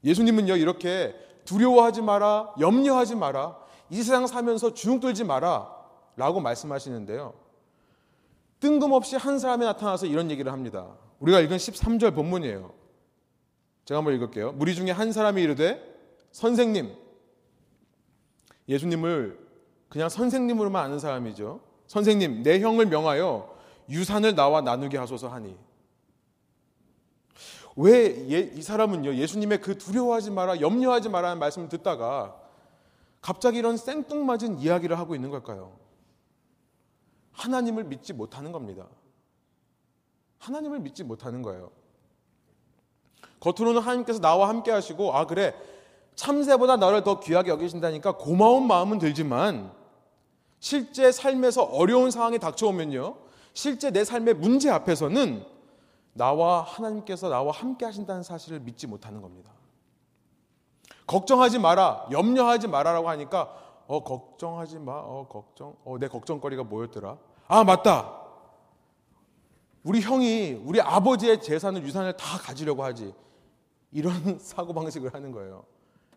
예수님은요, 0.04 0.56
이렇게 0.56 1.14
두려워하지 1.44 2.02
마라, 2.02 2.54
염려하지 2.60 3.16
마라, 3.16 3.58
이 3.90 3.96
세상 3.96 4.26
사면서 4.28 4.72
주눅 4.72 5.00
들지 5.00 5.24
마라, 5.24 5.74
라고 6.16 6.40
말씀하시는데요. 6.40 7.34
뜬금없이 8.60 9.16
한 9.16 9.38
사람이 9.38 9.64
나타나서 9.64 10.06
이런 10.06 10.30
얘기를 10.30 10.52
합니다. 10.52 10.86
우리가 11.20 11.40
읽은 11.40 11.56
13절 11.56 12.14
본문이에요. 12.14 12.72
제가 13.84 13.98
한번 13.98 14.14
읽을게요. 14.14 14.52
무리 14.52 14.74
중에 14.74 14.90
한 14.90 15.12
사람이 15.12 15.42
이르되 15.42 15.82
선생님 16.32 16.94
예수님을 18.68 19.38
그냥 19.88 20.08
선생님으로만 20.08 20.84
아는 20.84 20.98
사람이죠. 20.98 21.60
선생님 21.86 22.42
내 22.42 22.60
형을 22.60 22.86
명하여 22.86 23.56
유산을 23.88 24.34
나와 24.34 24.60
나누게 24.60 24.98
하소서 24.98 25.28
하니 25.28 25.56
왜이 27.76 28.30
예, 28.30 28.60
사람은요 28.60 29.14
예수님의 29.14 29.60
그 29.62 29.78
두려워하지 29.78 30.32
마라 30.32 30.60
염려하지 30.60 31.08
마라는 31.08 31.38
말씀을 31.38 31.68
듣다가 31.68 32.36
갑자기 33.22 33.58
이런 33.58 33.76
생뚱맞은 33.76 34.58
이야기를 34.58 34.98
하고 34.98 35.14
있는 35.14 35.30
걸까요? 35.30 35.72
하나님을 37.32 37.84
믿지 37.84 38.12
못하는 38.12 38.52
겁니다. 38.52 38.86
하나님을 40.38 40.80
믿지 40.80 41.04
못하는 41.04 41.42
거예요. 41.42 41.70
겉으로는 43.40 43.80
하나님께서 43.80 44.20
나와 44.20 44.48
함께 44.48 44.70
하시고, 44.70 45.14
아, 45.14 45.26
그래. 45.26 45.54
참새보다 46.16 46.76
나를 46.76 47.04
더 47.04 47.20
귀하게 47.20 47.50
여기신다니까 47.50 48.16
고마운 48.16 48.66
마음은 48.66 48.98
들지만, 48.98 49.72
실제 50.58 51.12
삶에서 51.12 51.62
어려운 51.62 52.10
상황이 52.10 52.38
닥쳐오면요. 52.38 53.16
실제 53.54 53.90
내 53.90 54.04
삶의 54.04 54.34
문제 54.34 54.70
앞에서는 54.70 55.44
나와 56.14 56.62
하나님께서 56.62 57.28
나와 57.28 57.52
함께 57.52 57.84
하신다는 57.84 58.24
사실을 58.24 58.58
믿지 58.60 58.88
못하는 58.88 59.22
겁니다. 59.22 59.52
걱정하지 61.06 61.60
마라, 61.60 62.06
염려하지 62.10 62.66
마라라고 62.68 63.08
하니까 63.08 63.54
어 63.86 64.02
걱정하지 64.02 64.80
마. 64.80 64.92
어 64.94 65.26
걱정. 65.28 65.74
어 65.84 65.96
내 65.98 66.08
걱정거리가 66.08 66.64
뭐였더라? 66.64 67.16
아 67.46 67.64
맞다. 67.64 68.17
우리 69.82 70.00
형이 70.00 70.60
우리 70.64 70.80
아버지의 70.80 71.40
재산을 71.40 71.82
유산을 71.82 72.16
다 72.16 72.38
가지려고 72.38 72.84
하지. 72.84 73.14
이런 73.92 74.38
사고 74.40 74.72
방식을 74.74 75.14
하는 75.14 75.32
거예요. 75.32 75.64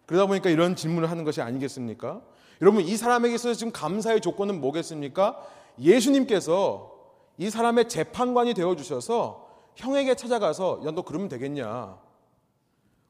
그러다 0.06 0.26
보니까 0.28 0.50
이런 0.50 0.76
질문을 0.76 1.10
하는 1.10 1.24
것이 1.24 1.42
아니겠습니까? 1.42 2.22
여러분 2.62 2.82
이 2.82 2.98
사람에게 2.98 3.38
서 3.38 3.54
지금 3.54 3.72
감사의 3.72 4.22
조건은 4.22 4.60
뭐겠습니까? 4.60 5.42
예수님께서 5.80 6.92
이 7.38 7.50
사람의 7.50 7.88
재판관이 7.88 8.54
되어 8.54 8.76
주셔서 8.76 9.48
형에게 9.76 10.16
찾아가서 10.16 10.82
야 10.86 10.92
너 10.92 11.02
그러면 11.02 11.30
되겠냐? 11.30 11.98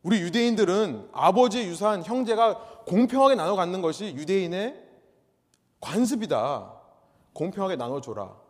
우리 0.03 0.20
유대인들은 0.22 1.10
아버지의 1.12 1.67
유산, 1.67 2.03
형제가 2.03 2.84
공평하게 2.86 3.36
나눠 3.36 3.55
갖는 3.55 3.81
것이 3.81 4.13
유대인의 4.15 4.81
관습이다. 5.79 6.74
공평하게 7.34 7.75
나눠줘라. 7.75 8.40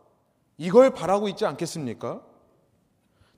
이걸 0.58 0.90
바라고 0.90 1.28
있지 1.28 1.44
않겠습니까? 1.46 2.22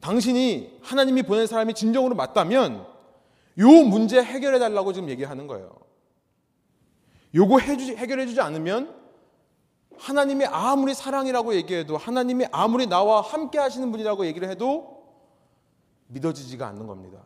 당신이 0.01 0.79
하나님이 0.83 1.23
보낸 1.23 1.47
사람이 1.47 1.75
진정으로 1.75 2.15
맞다면 2.15 2.87
요 3.59 3.69
문제 3.69 4.23
해결해 4.23 4.59
달라고 4.59 4.93
지금 4.93 5.09
얘기하는 5.09 5.47
거예요. 5.47 5.71
요거 7.35 7.59
해결해 7.59 8.27
주지 8.27 8.41
않으면 8.41 8.95
하나님이 9.97 10.45
아무리 10.47 10.93
사랑이라고 10.93 11.55
얘기해도 11.55 11.97
하나님이 11.97 12.47
아무리 12.53 12.87
나와 12.87 13.21
함께 13.21 13.59
하시는 13.59 13.91
분이라고 13.91 14.27
얘기를 14.27 14.49
해도 14.49 15.05
믿어지지가 16.09 16.67
않는 16.69 16.87
겁니다. 16.87 17.23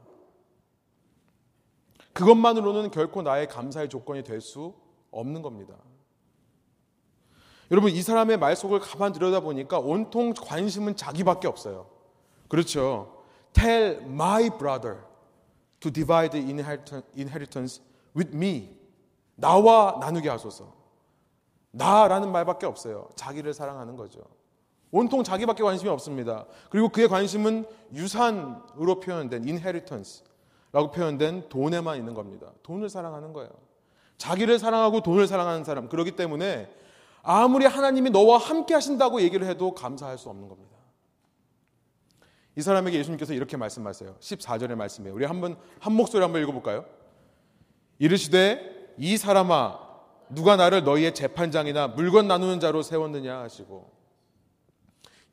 그것만으로는 2.12 2.90
결코 2.90 3.22
나의 3.22 3.48
감사의 3.48 3.88
조건이 3.88 4.22
될 4.22 4.40
수 4.40 4.74
없는 5.10 5.42
겁니다. 5.42 5.74
여러분 7.70 7.90
이 7.90 8.00
사람의 8.00 8.38
말 8.38 8.56
속을 8.56 8.80
가만 8.80 9.12
들여다 9.12 9.40
보니까 9.40 9.78
온통 9.78 10.32
관심은 10.34 10.96
자기밖에 10.96 11.46
없어요. 11.46 11.86
그렇죠. 12.48 13.24
Tell 13.52 14.02
my 14.04 14.48
brother 14.56 14.98
to 15.80 15.90
divide 15.92 16.30
the 16.30 16.44
inheritance 17.16 17.82
with 18.16 18.34
me. 18.34 18.76
나와 19.34 19.98
나누게 20.00 20.28
하소서. 20.28 20.72
나라는 21.70 22.32
말밖에 22.32 22.66
없어요. 22.66 23.08
자기를 23.14 23.52
사랑하는 23.52 23.96
거죠. 23.96 24.20
온통 24.90 25.22
자기밖에 25.22 25.62
관심이 25.62 25.90
없습니다. 25.90 26.46
그리고 26.70 26.88
그의 26.88 27.08
관심은 27.08 27.66
유산으로 27.92 29.00
표현된 29.00 29.42
inheritance라고 29.42 30.90
표현된 30.92 31.50
돈에만 31.50 31.98
있는 31.98 32.14
겁니다. 32.14 32.50
돈을 32.62 32.88
사랑하는 32.88 33.34
거예요. 33.34 33.50
자기를 34.16 34.58
사랑하고 34.58 35.02
돈을 35.02 35.26
사랑하는 35.26 35.64
사람. 35.64 35.88
그렇기 35.88 36.12
때문에 36.12 36.68
아무리 37.30 37.66
하나님이 37.66 38.08
너와 38.08 38.38
함께 38.38 38.72
하신다고 38.72 39.20
얘기를 39.20 39.46
해도 39.46 39.74
감사할 39.74 40.16
수 40.16 40.30
없는 40.30 40.48
겁니다. 40.48 40.74
이 42.56 42.62
사람에게 42.62 42.98
예수님께서 42.98 43.34
이렇게 43.34 43.58
말씀하세요. 43.58 44.16
14절의 44.18 44.76
말씀이에요. 44.76 45.14
우리 45.14 45.26
한번 45.26 45.58
한 45.78 45.92
목소리 45.92 46.22
한번 46.22 46.40
읽어 46.42 46.52
볼까요? 46.52 46.86
이르시되 47.98 48.94
이 48.96 49.18
사람아 49.18 49.78
누가 50.30 50.56
나를 50.56 50.84
너희의 50.84 51.14
재판장이나 51.14 51.88
물건 51.88 52.28
나누는 52.28 52.60
자로 52.60 52.80
세웠느냐 52.80 53.40
하시고 53.40 53.92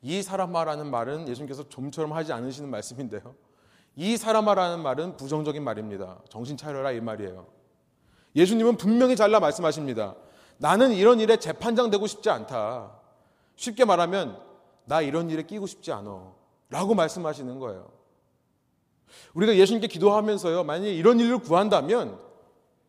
이 0.02 0.20
사람아라는 0.20 0.90
말은 0.90 1.28
예수님께서 1.28 1.66
좀처럼 1.70 2.12
하지 2.12 2.30
않으시는 2.30 2.68
말씀인데요. 2.68 3.34
이 3.96 4.18
사람아라는 4.18 4.82
말은 4.82 5.16
부정적인 5.16 5.64
말입니다. 5.64 6.18
정신 6.28 6.58
차려라 6.58 6.92
이 6.92 7.00
말이에요. 7.00 7.46
예수님은 8.34 8.76
분명히 8.76 9.16
잘라 9.16 9.40
말씀하십니다. 9.40 10.14
나는 10.58 10.92
이런 10.92 11.20
일에 11.20 11.36
재판장 11.36 11.90
되고 11.90 12.06
싶지 12.06 12.30
않다. 12.30 12.92
쉽게 13.56 13.84
말하면 13.84 14.40
나 14.84 15.00
이런 15.00 15.30
일에 15.30 15.42
끼고 15.42 15.66
싶지 15.66 15.92
않아. 15.92 16.32
라고 16.70 16.94
말씀하시는 16.94 17.58
거예요. 17.58 17.90
우리가 19.34 19.56
예수님께 19.56 19.86
기도하면서요. 19.86 20.64
만약에 20.64 20.92
이런 20.92 21.20
일을 21.20 21.38
구한다면 21.38 22.18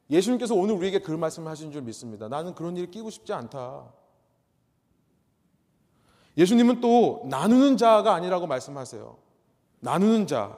예수님께서 0.10 0.56
오늘 0.56 0.76
우리에게 0.76 1.00
그 1.00 1.12
말씀을 1.12 1.50
하신 1.52 1.72
줄 1.72 1.82
믿습니다. 1.82 2.28
나는 2.28 2.56
그런 2.56 2.78
일에 2.78 2.88
끼고 2.88 3.10
싶지 3.10 3.34
않다. 3.34 3.92
예수님은 6.38 6.82
또 6.82 7.24
나누는 7.26 7.78
자가 7.78 8.14
아니라고 8.14 8.48
말씀하세요. 8.48 9.18
나누는 9.80 10.28
자, 10.28 10.58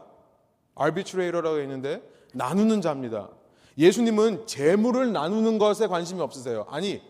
arbitrator라고 0.80 1.60
있는데 1.62 2.01
나누는 2.34 2.82
자입니다. 2.82 3.30
예수님은 3.79 4.45
재물을 4.45 5.13
나누는 5.13 5.57
것에 5.57 5.88
관심이 5.88 6.19
없으세요. 6.21 6.65
아니, 6.69 7.01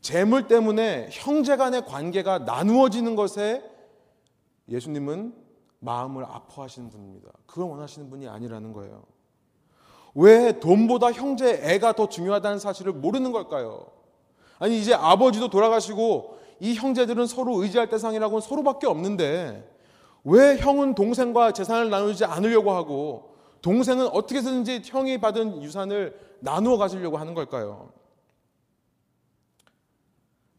재물 0.00 0.48
때문에 0.48 1.10
형제 1.12 1.56
간의 1.56 1.84
관계가 1.84 2.40
나누어지는 2.40 3.14
것에 3.14 3.62
예수님은 4.70 5.34
마음을 5.80 6.24
아파하시는 6.24 6.88
분입니다. 6.88 7.28
그걸 7.46 7.66
원하시는 7.66 8.08
분이 8.08 8.26
아니라는 8.26 8.72
거예요. 8.72 9.04
왜 10.14 10.58
돈보다 10.60 11.12
형제 11.12 11.60
애가 11.62 11.92
더 11.92 12.08
중요하다는 12.08 12.58
사실을 12.58 12.94
모르는 12.94 13.30
걸까요? 13.30 13.86
아니, 14.58 14.80
이제 14.80 14.94
아버지도 14.94 15.50
돌아가시고 15.50 16.38
이 16.60 16.74
형제들은 16.74 17.26
서로 17.26 17.62
의지할 17.62 17.90
대상이라고는 17.90 18.40
서로밖에 18.40 18.86
없는데 18.86 19.68
왜 20.24 20.56
형은 20.56 20.94
동생과 20.94 21.52
재산을 21.52 21.90
나누지 21.90 22.24
않으려고 22.24 22.72
하고 22.72 23.31
동생은 23.62 24.08
어떻게 24.08 24.38
해서든지 24.38 24.82
형이 24.84 25.18
받은 25.18 25.62
유산을 25.62 26.36
나누어 26.40 26.76
가지려고 26.76 27.16
하는 27.16 27.34
걸까요? 27.34 27.92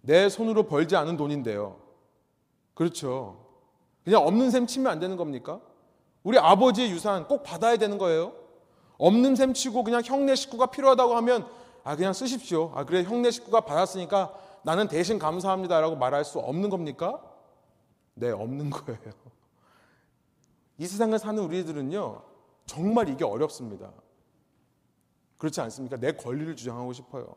내 0.01 0.29
손으로 0.29 0.63
벌지 0.63 0.95
않은 0.95 1.17
돈인데요. 1.17 1.79
그렇죠. 2.73 3.45
그냥 4.03 4.25
없는 4.25 4.51
셈 4.51 4.67
치면 4.67 4.91
안 4.91 4.99
되는 4.99 5.15
겁니까? 5.15 5.61
우리 6.23 6.37
아버지의 6.37 6.91
유산 6.91 7.27
꼭 7.27 7.43
받아야 7.43 7.77
되는 7.77 7.97
거예요? 7.97 8.33
없는 8.97 9.35
셈 9.35 9.53
치고 9.53 9.83
그냥 9.83 10.01
형네 10.03 10.35
식구가 10.35 10.67
필요하다고 10.67 11.15
하면 11.17 11.47
아 11.83 11.95
그냥 11.95 12.13
쓰십시오. 12.13 12.71
아 12.73 12.85
그래 12.85 13.03
형네 13.03 13.31
식구가 13.31 13.61
받았으니까 13.61 14.33
나는 14.63 14.87
대신 14.87 15.19
감사합니다라고 15.19 15.97
말할 15.97 16.23
수 16.23 16.39
없는 16.39 16.69
겁니까? 16.69 17.21
네, 18.13 18.31
없는 18.31 18.69
거예요. 18.69 18.99
이 20.77 20.87
세상을 20.87 21.17
사는 21.19 21.41
우리들은요. 21.43 22.32
정말 22.65 23.09
이게 23.09 23.25
어렵습니다. 23.25 23.91
그렇지 25.37 25.59
않습니까? 25.61 25.97
내 25.97 26.13
권리를 26.13 26.55
주장하고 26.55 26.93
싶어요. 26.93 27.35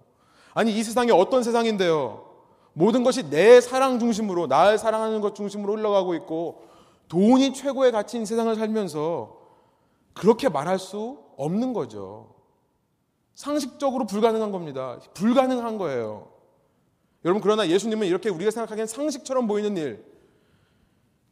아니, 0.55 0.77
이 0.77 0.83
세상이 0.83 1.11
어떤 1.11 1.43
세상인데요? 1.43 2.25
모든 2.73 3.03
것이 3.03 3.29
내 3.29 3.61
사랑 3.61 3.99
중심으로, 3.99 4.47
나를 4.47 4.79
사랑하는 4.79 5.21
것 5.21 5.35
중심으로 5.35 5.77
흘러가고 5.77 6.15
있고, 6.15 6.65
돈이 7.09 7.55
최고의 7.55 7.93
가치인 7.93 8.25
세상을 8.25 8.55
살면서 8.55 9.37
그렇게 10.15 10.49
말할 10.49 10.79
수 10.79 11.19
없는 11.37 11.73
거죠. 11.73 12.35
상식적으로 13.35 14.07
불가능한 14.07 14.51
겁니다. 14.51 14.99
불가능한 15.15 15.79
거예요. 15.79 16.29
여러분, 17.25 17.43
그러나 17.43 17.69
예수님은 17.69 18.07
이렇게 18.07 18.31
우리가 18.31 18.51
생각하기엔 18.51 18.87
상식처럼 18.87 19.47
보이는 19.47 19.77
일, 19.77 20.05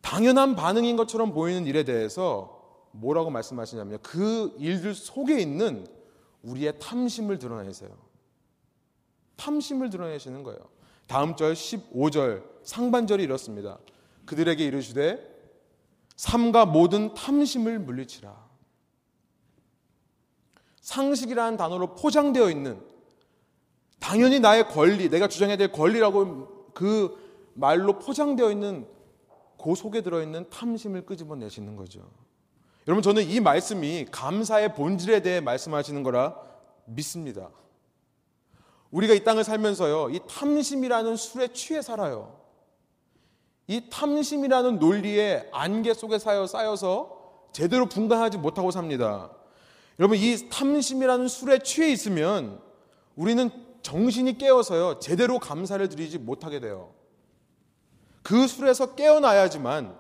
당연한 0.01 0.55
반응인 0.55 0.97
것처럼 0.97 1.33
보이는 1.33 1.67
일에 1.67 1.85
대해서 1.85 2.54
뭐라고 2.95 3.31
말씀하시냐면 3.31 3.99
그 4.03 4.55
일들 4.59 4.95
속에 4.95 5.41
있는 5.41 5.87
우리의 6.43 6.79
탐심을 6.79 7.39
드러내세요. 7.39 7.91
탐심을 9.37 9.91
드러내시는 9.91 10.43
거예요. 10.45 10.61
다음 11.07 11.35
절 11.37 11.55
15절 11.55 12.45
상반절이 12.63 13.23
이렇습니다. 13.23 13.79
그들에게 14.27 14.65
이르시되 14.65 15.35
삶과 16.17 16.67
모든 16.67 17.15
탐심을 17.15 17.81
물리치라. 17.81 18.45
상식이라는 20.81 21.57
단어로 21.57 21.95
포장되어 21.97 22.51
있는 22.51 22.81
당연히 23.99 24.39
나의 24.39 24.69
권리, 24.69 25.09
내가 25.09 25.29
주장해야 25.29 25.57
될 25.57 25.73
권리라고 25.73 26.71
그 26.75 27.17
말로 27.55 27.99
포장되어 27.99 28.51
있는 28.51 28.87
그 29.61 29.75
속에 29.75 30.03
들어 30.03 30.23
있는 30.23 30.49
탐심을 30.51 31.07
끄집어내시는 31.07 31.75
거죠. 31.75 32.09
여러분 32.87 33.03
저는 33.03 33.29
이 33.29 33.41
말씀이 33.41 34.07
감사의 34.11 34.75
본질에 34.75 35.21
대해 35.21 35.41
말씀하시는 35.41 36.03
거라 36.03 36.37
믿습니다. 36.85 37.51
우리가 38.91 39.15
이 39.15 39.25
땅을 39.25 39.43
살면서요, 39.43 40.11
이 40.11 40.21
탐심이라는 40.29 41.17
술에 41.17 41.49
취해 41.49 41.83
살아요. 41.83 42.39
이 43.67 43.89
탐심이라는 43.91 44.79
논리의 44.79 45.49
안개 45.53 45.95
속에 45.95 46.19
쌓여 46.19 46.47
쌓여서 46.47 47.49
제대로 47.53 47.87
분간하지 47.87 48.39
못하고 48.39 48.71
삽니다. 48.71 49.31
여러분 49.99 50.19
이 50.19 50.49
탐심이라는 50.49 51.29
술에 51.29 51.61
취해 51.61 51.91
있으면 51.91 52.61
우리는 53.17 53.51
정신이 53.83 54.39
깨어서요 54.39 54.99
제대로 54.99 55.39
감사를 55.39 55.89
드리지 55.89 56.19
못하게 56.19 56.61
돼요. 56.61 56.93
그 58.23 58.47
술에서 58.47 58.95
깨어나야지만 58.95 59.97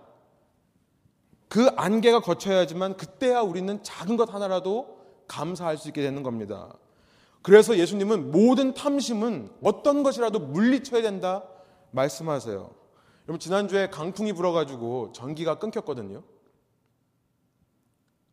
그 1.54 1.68
안개가 1.76 2.18
거쳐야지만 2.18 2.96
그때야 2.96 3.40
우리는 3.40 3.80
작은 3.84 4.16
것 4.16 4.34
하나라도 4.34 4.98
감사할 5.28 5.78
수 5.78 5.86
있게 5.86 6.02
되는 6.02 6.24
겁니다. 6.24 6.74
그래서 7.42 7.78
예수님은 7.78 8.32
모든 8.32 8.74
탐심은 8.74 9.52
어떤 9.62 10.02
것이라도 10.02 10.40
물리쳐야 10.40 11.00
된다 11.00 11.44
말씀하세요. 11.92 12.74
여러분 13.28 13.38
지난주에 13.38 13.88
강풍이 13.88 14.32
불어가지고 14.32 15.12
전기가 15.12 15.60
끊겼거든요. 15.60 16.24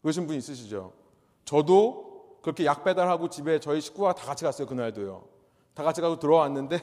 그러신 0.01 0.25
분 0.25 0.35
있으시죠? 0.35 0.91
저도 1.45 2.39
그렇게 2.41 2.65
약 2.65 2.83
배달하고 2.83 3.29
집에 3.29 3.59
저희 3.59 3.81
식구가 3.81 4.15
다 4.15 4.25
같이 4.25 4.45
갔어요 4.45 4.65
그날도요. 4.65 5.27
다 5.75 5.83
같이 5.83 6.01
가고 6.01 6.17
들어왔는데 6.17 6.79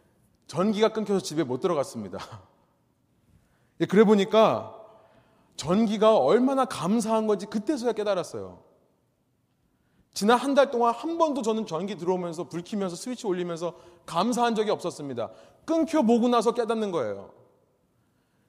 전기가 0.48 0.88
끊겨서 0.88 1.20
집에 1.20 1.44
못 1.44 1.60
들어갔습니다. 1.60 2.18
예, 3.82 3.84
그래 3.84 4.04
보니까 4.04 4.81
전기가 5.62 6.18
얼마나 6.18 6.64
감사한 6.64 7.28
건지 7.28 7.46
그때서야 7.46 7.92
깨달았어요. 7.92 8.64
지난 10.12 10.36
한 10.36 10.54
달 10.56 10.72
동안 10.72 10.92
한 10.92 11.18
번도 11.18 11.42
저는 11.42 11.66
전기 11.66 11.96
들어오면서 11.96 12.48
불 12.48 12.62
켜면서 12.64 12.96
스위치 12.96 13.28
올리면서 13.28 13.74
감사한 14.04 14.56
적이 14.56 14.72
없었습니다. 14.72 15.30
끊겨 15.64 16.02
보고 16.02 16.28
나서 16.28 16.52
깨닫는 16.52 16.90
거예요. 16.90 17.30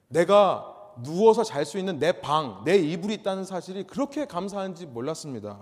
내가 0.08 0.74
누워서 1.04 1.44
잘 1.44 1.64
수 1.64 1.78
있는 1.78 2.00
내 2.00 2.20
방, 2.20 2.62
내 2.64 2.76
이불이 2.76 3.14
있다는 3.14 3.44
사실이 3.44 3.84
그렇게 3.84 4.26
감사한지 4.26 4.86
몰랐습니다. 4.86 5.60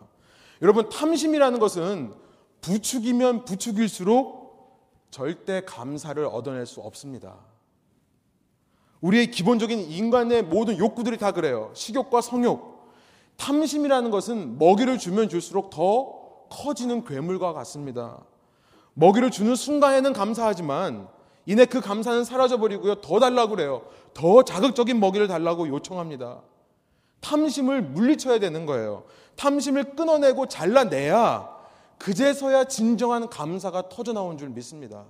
여러분, 0.62 0.88
탐심이라는 0.88 1.58
것은 1.58 2.14
부축이면 2.62 3.44
부축일수록 3.44 4.40
절대 5.10 5.62
감사를 5.66 6.24
얻어낼 6.24 6.64
수 6.64 6.80
없습니다. 6.80 7.51
우리의 9.02 9.30
기본적인 9.30 9.90
인간의 9.90 10.44
모든 10.44 10.78
욕구들이 10.78 11.18
다 11.18 11.32
그래요. 11.32 11.70
식욕과 11.74 12.20
성욕. 12.20 12.90
탐심이라는 13.36 14.10
것은 14.10 14.58
먹이를 14.58 14.98
주면 14.98 15.28
줄수록 15.28 15.70
더 15.70 16.46
커지는 16.48 17.04
괴물과 17.04 17.52
같습니다. 17.52 18.18
먹이를 18.94 19.30
주는 19.30 19.54
순간에는 19.56 20.12
감사하지만 20.12 21.08
이내 21.46 21.64
그 21.64 21.80
감사는 21.80 22.24
사라져버리고요. 22.24 22.96
더 22.96 23.18
달라고 23.18 23.56
그래요. 23.56 23.82
더 24.14 24.44
자극적인 24.44 25.00
먹이를 25.00 25.26
달라고 25.26 25.66
요청합니다. 25.68 26.40
탐심을 27.20 27.82
물리쳐야 27.82 28.38
되는 28.38 28.66
거예요. 28.66 29.04
탐심을 29.36 29.96
끊어내고 29.96 30.46
잘라내야 30.46 31.50
그제서야 31.98 32.64
진정한 32.64 33.28
감사가 33.28 33.88
터져 33.88 34.12
나온 34.12 34.38
줄 34.38 34.50
믿습니다. 34.50 35.04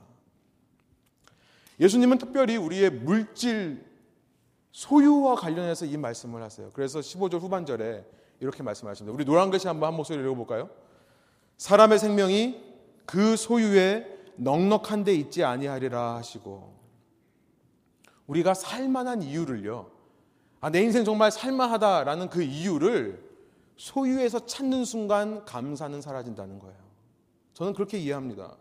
예수님은 1.80 2.18
특별히 2.18 2.56
우리의 2.56 2.90
물질 2.90 3.84
소유와 4.72 5.36
관련해서 5.36 5.84
이 5.84 5.96
말씀을 5.96 6.42
하세요. 6.42 6.70
그래서 6.72 7.00
15절 7.00 7.40
후반절에 7.40 8.04
이렇게 8.40 8.62
말씀하십니다. 8.62 9.14
우리 9.14 9.24
노란 9.24 9.50
글씨 9.50 9.68
한번 9.68 9.88
한 9.88 9.96
목소리로 9.96 10.24
읽어볼까요? 10.26 10.70
사람의 11.58 11.98
생명이 11.98 12.60
그 13.06 13.36
소유에 13.36 14.06
넉넉한 14.36 15.04
데 15.04 15.14
있지 15.14 15.44
아니하리라 15.44 16.16
하시고 16.16 16.74
우리가 18.26 18.54
살만한 18.54 19.22
이유를요. 19.22 19.90
아, 20.60 20.70
내 20.70 20.80
인생 20.80 21.04
정말 21.04 21.30
살만하다라는 21.30 22.30
그 22.30 22.42
이유를 22.42 23.22
소유에서 23.76 24.46
찾는 24.46 24.84
순간 24.84 25.44
감사는 25.44 26.00
사라진다는 26.00 26.58
거예요. 26.58 26.76
저는 27.54 27.74
그렇게 27.74 27.98
이해합니다. 27.98 28.56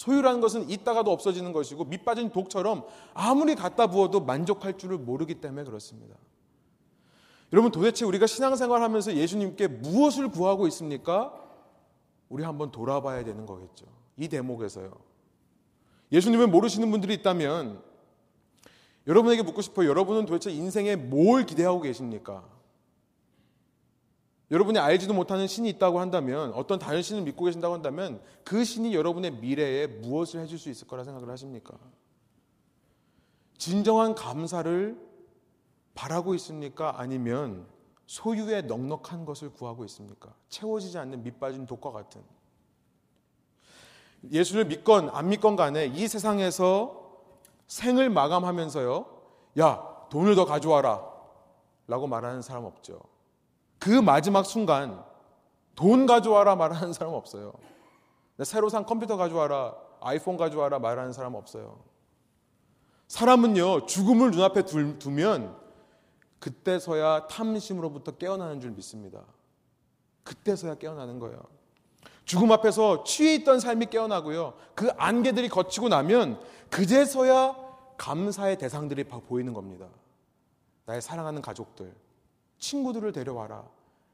소유라는 0.00 0.40
것은 0.40 0.70
있다가도 0.70 1.12
없어지는 1.12 1.52
것이고 1.52 1.84
밑 1.84 2.06
빠진 2.06 2.30
독처럼 2.30 2.86
아무리 3.12 3.54
갖다 3.54 3.86
부어도 3.86 4.20
만족할 4.20 4.78
줄을 4.78 4.96
모르기 4.96 5.34
때문에 5.34 5.64
그렇습니다. 5.64 6.16
여러분 7.52 7.70
도대체 7.70 8.06
우리가 8.06 8.26
신앙생활 8.26 8.80
하면서 8.80 9.14
예수님께 9.14 9.68
무엇을 9.68 10.30
구하고 10.30 10.66
있습니까? 10.68 11.34
우리 12.30 12.44
한번 12.44 12.70
돌아봐야 12.70 13.24
되는 13.24 13.44
거겠죠. 13.44 13.84
이 14.16 14.26
대목에서요. 14.28 14.90
예수님을 16.12 16.46
모르시는 16.46 16.90
분들이 16.90 17.12
있다면 17.14 17.82
여러분에게 19.06 19.42
묻고 19.42 19.60
싶어요. 19.60 19.86
여러분은 19.86 20.24
도대체 20.24 20.50
인생에 20.50 20.96
뭘 20.96 21.44
기대하고 21.44 21.82
계십니까? 21.82 22.48
여러분이 24.50 24.78
알지도 24.78 25.14
못하는 25.14 25.46
신이 25.46 25.68
있다고 25.70 26.00
한다면 26.00 26.52
어떤 26.54 26.78
다른 26.78 27.02
신을 27.02 27.22
믿고 27.22 27.44
계신다고 27.44 27.74
한다면 27.74 28.20
그 28.44 28.64
신이 28.64 28.94
여러분의 28.94 29.32
미래에 29.32 29.86
무엇을 29.86 30.40
해줄 30.40 30.58
수 30.58 30.70
있을 30.70 30.88
거라 30.88 31.04
생각을 31.04 31.30
하십니까? 31.30 31.78
진정한 33.58 34.14
감사를 34.14 34.98
바라고 35.94 36.34
있습니까? 36.34 36.98
아니면 36.98 37.66
소유의 38.06 38.64
넉넉한 38.64 39.24
것을 39.24 39.52
구하고 39.52 39.84
있습니까? 39.84 40.34
채워지지 40.48 40.98
않는 40.98 41.22
밑빠진 41.22 41.66
독과 41.66 41.92
같은 41.92 42.22
예수를 44.32 44.64
믿건 44.64 45.10
안 45.10 45.28
믿건 45.28 45.56
간에 45.56 45.86
이 45.86 46.08
세상에서 46.08 47.00
생을 47.68 48.10
마감하면서요, 48.10 49.06
야, 49.60 50.06
돈을 50.10 50.34
더 50.34 50.44
가져와라. 50.44 51.08
라고 51.86 52.06
말하는 52.06 52.42
사람 52.42 52.64
없죠. 52.64 53.00
그 53.80 53.88
마지막 53.90 54.46
순간, 54.46 55.02
돈 55.74 56.06
가져와라 56.06 56.54
말하는 56.54 56.92
사람 56.92 57.14
없어요. 57.14 57.52
새로 58.44 58.68
산 58.68 58.84
컴퓨터 58.84 59.16
가져와라, 59.16 59.74
아이폰 60.00 60.36
가져와라 60.36 60.78
말하는 60.78 61.12
사람 61.12 61.34
없어요. 61.34 61.80
사람은요, 63.08 63.86
죽음을 63.86 64.30
눈앞에 64.30 64.62
두면 64.62 65.58
그때서야 66.38 67.26
탐심으로부터 67.26 68.12
깨어나는 68.12 68.60
줄 68.60 68.70
믿습니다. 68.70 69.24
그때서야 70.22 70.76
깨어나는 70.76 71.18
거예요. 71.18 71.40
죽음 72.24 72.52
앞에서 72.52 73.02
취해 73.04 73.34
있던 73.34 73.58
삶이 73.58 73.86
깨어나고요. 73.86 74.54
그 74.74 74.90
안개들이 74.96 75.48
거치고 75.48 75.88
나면 75.88 76.40
그제서야 76.70 77.56
감사의 77.96 78.58
대상들이 78.58 79.04
보이는 79.04 79.52
겁니다. 79.52 79.86
나의 80.86 81.02
사랑하는 81.02 81.42
가족들, 81.42 81.92
친구들을 82.60 83.12
데려와라. 83.12 83.64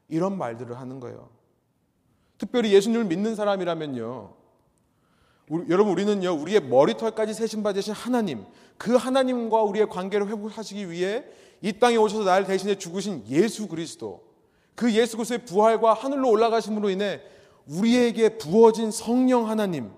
이런 0.09 0.37
말들을 0.37 0.79
하는 0.79 0.99
거예요. 0.99 1.29
특별히 2.37 2.73
예수님을 2.73 3.05
믿는 3.05 3.35
사람이라면요. 3.35 4.33
우리, 5.49 5.69
여러분 5.69 5.93
우리는요 5.93 6.33
우리의 6.33 6.61
머리털까지 6.61 7.33
세신 7.33 7.63
받으신 7.63 7.93
하나님 7.93 8.45
그 8.77 8.95
하나님과 8.95 9.63
우리의 9.63 9.87
관계를 9.87 10.27
회복하시기 10.27 10.89
위해 10.89 11.23
이 11.61 11.73
땅에 11.73 11.95
오셔서 11.95 12.23
나를 12.23 12.45
대신해 12.45 12.75
죽으신 12.75 13.23
예수 13.29 13.67
그리스도 13.67 14.23
그 14.75 14.93
예수 14.93 15.17
그리스도의 15.17 15.45
부활과 15.45 15.93
하늘로 15.93 16.29
올라가심으로 16.29 16.89
인해 16.89 17.21
우리에게 17.67 18.37
부어진 18.37 18.91
성령 18.91 19.49
하나님, 19.49 19.91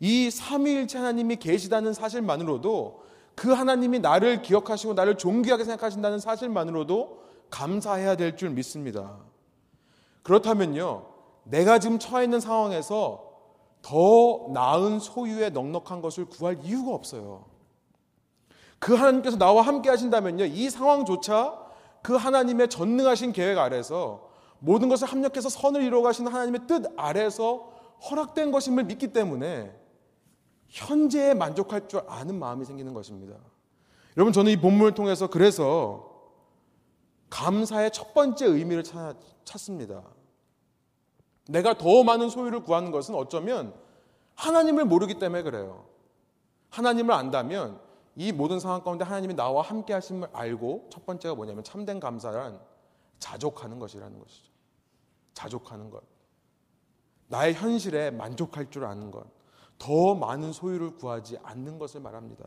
이 0.00 0.30
삼위일체 0.30 0.98
하나님이 0.98 1.36
계시다는 1.36 1.94
사실만으로도 1.94 3.02
그 3.34 3.52
하나님이 3.52 4.00
나를 4.00 4.42
기억하시고 4.42 4.94
나를 4.94 5.16
존귀하게 5.16 5.64
생각하신다는 5.64 6.18
사실만으로도 6.18 7.22
감사해야 7.54 8.16
될 8.16 8.36
줄 8.36 8.50
믿습니다. 8.50 9.16
그렇다면요, 10.24 11.06
내가 11.44 11.78
지금 11.78 12.00
처해 12.00 12.24
있는 12.24 12.40
상황에서 12.40 13.30
더 13.80 14.48
나은 14.52 14.98
소유의 14.98 15.52
넉넉한 15.52 16.02
것을 16.02 16.24
구할 16.24 16.58
이유가 16.64 16.92
없어요. 16.92 17.44
그 18.80 18.94
하나님께서 18.94 19.36
나와 19.38 19.62
함께 19.62 19.88
하신다면요, 19.88 20.46
이 20.46 20.68
상황조차 20.68 21.62
그 22.02 22.16
하나님의 22.16 22.68
전능하신 22.68 23.32
계획 23.32 23.58
아래서 23.58 24.30
모든 24.58 24.88
것을 24.88 25.06
합력해서 25.06 25.48
선을 25.48 25.82
이루어 25.82 26.02
가시는 26.02 26.32
하나님의 26.32 26.66
뜻 26.66 26.84
아래서 26.96 27.70
허락된 28.10 28.50
것임을 28.50 28.84
믿기 28.84 29.12
때문에 29.12 29.72
현재에 30.68 31.34
만족할 31.34 31.86
줄 31.86 32.02
아는 32.08 32.38
마음이 32.38 32.64
생기는 32.64 32.92
것입니다. 32.94 33.36
여러분 34.16 34.32
저는 34.32 34.50
이 34.50 34.56
본문을 34.56 34.94
통해서 34.94 35.28
그래서 35.28 36.13
감사의 37.34 37.90
첫 37.90 38.14
번째 38.14 38.46
의미를 38.46 38.84
찾, 38.84 39.16
찾습니다. 39.44 40.04
내가 41.48 41.76
더 41.76 42.04
많은 42.04 42.30
소유를 42.30 42.60
구하는 42.60 42.92
것은 42.92 43.16
어쩌면 43.16 43.74
하나님을 44.36 44.84
모르기 44.84 45.18
때문에 45.18 45.42
그래요. 45.42 45.84
하나님을 46.70 47.12
안다면 47.12 47.80
이 48.14 48.30
모든 48.30 48.60
상황 48.60 48.84
가운데 48.84 49.04
하나님이 49.04 49.34
나와 49.34 49.62
함께 49.62 49.92
하심을 49.92 50.28
알고 50.32 50.88
첫 50.92 51.04
번째가 51.06 51.34
뭐냐면 51.34 51.64
참된 51.64 51.98
감사란 51.98 52.60
자족하는 53.18 53.80
것이라는 53.80 54.16
것이죠. 54.16 54.52
자족하는 55.34 55.90
것. 55.90 56.04
나의 57.26 57.54
현실에 57.54 58.12
만족할 58.12 58.70
줄 58.70 58.84
아는 58.84 59.10
것. 59.10 59.26
더 59.80 60.14
많은 60.14 60.52
소유를 60.52 60.94
구하지 60.94 61.38
않는 61.42 61.80
것을 61.80 62.00
말합니다. 62.00 62.46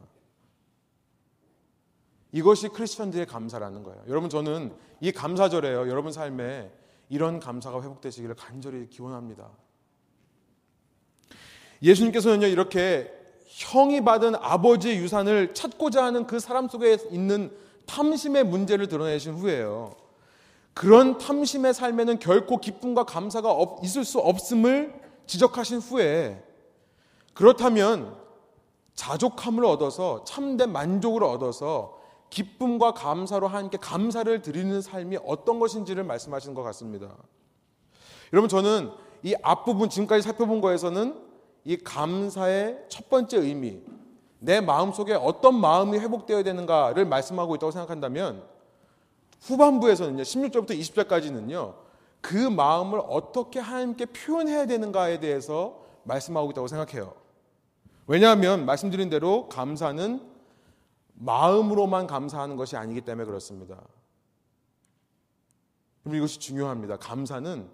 이것이 2.32 2.70
크리스천들의 2.70 3.26
감사라는 3.26 3.84
거예요. 3.84 4.02
여러분 4.08 4.30
저는 4.30 4.74
이 5.00 5.12
감사절에요. 5.12 5.90
여러분 5.90 6.12
삶에 6.12 6.72
이런 7.10 7.40
감사가 7.40 7.82
회복되시기를 7.82 8.36
간절히 8.36 8.90
기원합니다. 8.90 9.50
예수님께서는요 11.82 12.48
이렇게 12.48 13.14
형이 13.46 14.04
받은 14.04 14.36
아버지의 14.36 14.98
유산을 14.98 15.54
찾고자 15.54 16.04
하는 16.04 16.28
그 16.28 16.40
사람 16.40 16.68
속에 16.68 16.98
있는 17.12 17.56
탐심의 17.86 18.44
문제를 18.44 18.88
드러내신 18.88 19.34
후에요. 19.34 19.96
그런 20.74 21.18
탐심의 21.18 21.74
삶에는 21.74 22.20
결코 22.20 22.58
기쁨과 22.58 23.06
감사가 23.06 23.56
있을 23.84 24.04
수 24.04 24.20
없음을 24.20 24.94
지적하신 25.26 25.80
후에 25.80 26.44
그렇다면 27.34 28.16
자족함을 28.94 29.66
얻어서 29.66 30.24
참된 30.24 30.72
만족을 30.72 31.24
얻어서 31.24 31.97
기쁨과 32.30 32.94
감사로 32.94 33.48
하나님께 33.48 33.78
감사를 33.78 34.42
드리는 34.42 34.82
삶이 34.82 35.18
어떤 35.26 35.60
것인지를 35.60 36.04
말씀하시는 36.04 36.54
것 36.54 36.64
같습니다. 36.64 37.16
여러분 38.34 38.50
저는 38.50 38.92
이 39.24 39.36
앞부분 39.42 39.90
지금까지 39.90 40.22
살펴본 40.22 40.62
거에서는 40.62 41.28
이 41.64 41.78
감사의 41.78 42.86
첫 42.90 43.10
번째 43.10 43.38
의미, 43.38 43.82
내 44.40 44.62
마음속에 44.62 45.14
어떤 45.14 45.60
마음이 45.60 45.98
회복되어야 46.00 46.44
되는가를 46.44 47.06
말씀하고 47.06 47.56
있다고 47.56 47.72
생각한다면 47.72 48.44
후반부에서는요, 49.42 50.24
16절부터 50.24 50.72
20절까지는요, 50.72 51.76
그 52.22 52.36
마음을 52.36 53.02
어떻게 53.08 53.60
하나님께 53.60 54.08
표현해야 54.08 54.66
되는가에 54.66 55.20
대해서 55.20 55.82
말씀하고 56.04 56.52
있다고 56.52 56.68
생각해요. 56.68 57.14
왜냐하면 58.08 58.66
말씀드린 58.66 59.10
대로 59.10 59.48
감사는 59.50 60.22
마음으로만 61.20 62.08
감사하는 62.08 62.56
것이 62.56 62.78
아니기 62.78 63.02
때문에 63.02 63.26
그렇습니다. 63.26 63.82
그럼 66.04 66.16
이것이 66.16 66.40
중요합니다. 66.40 66.98
감사는 66.98 67.70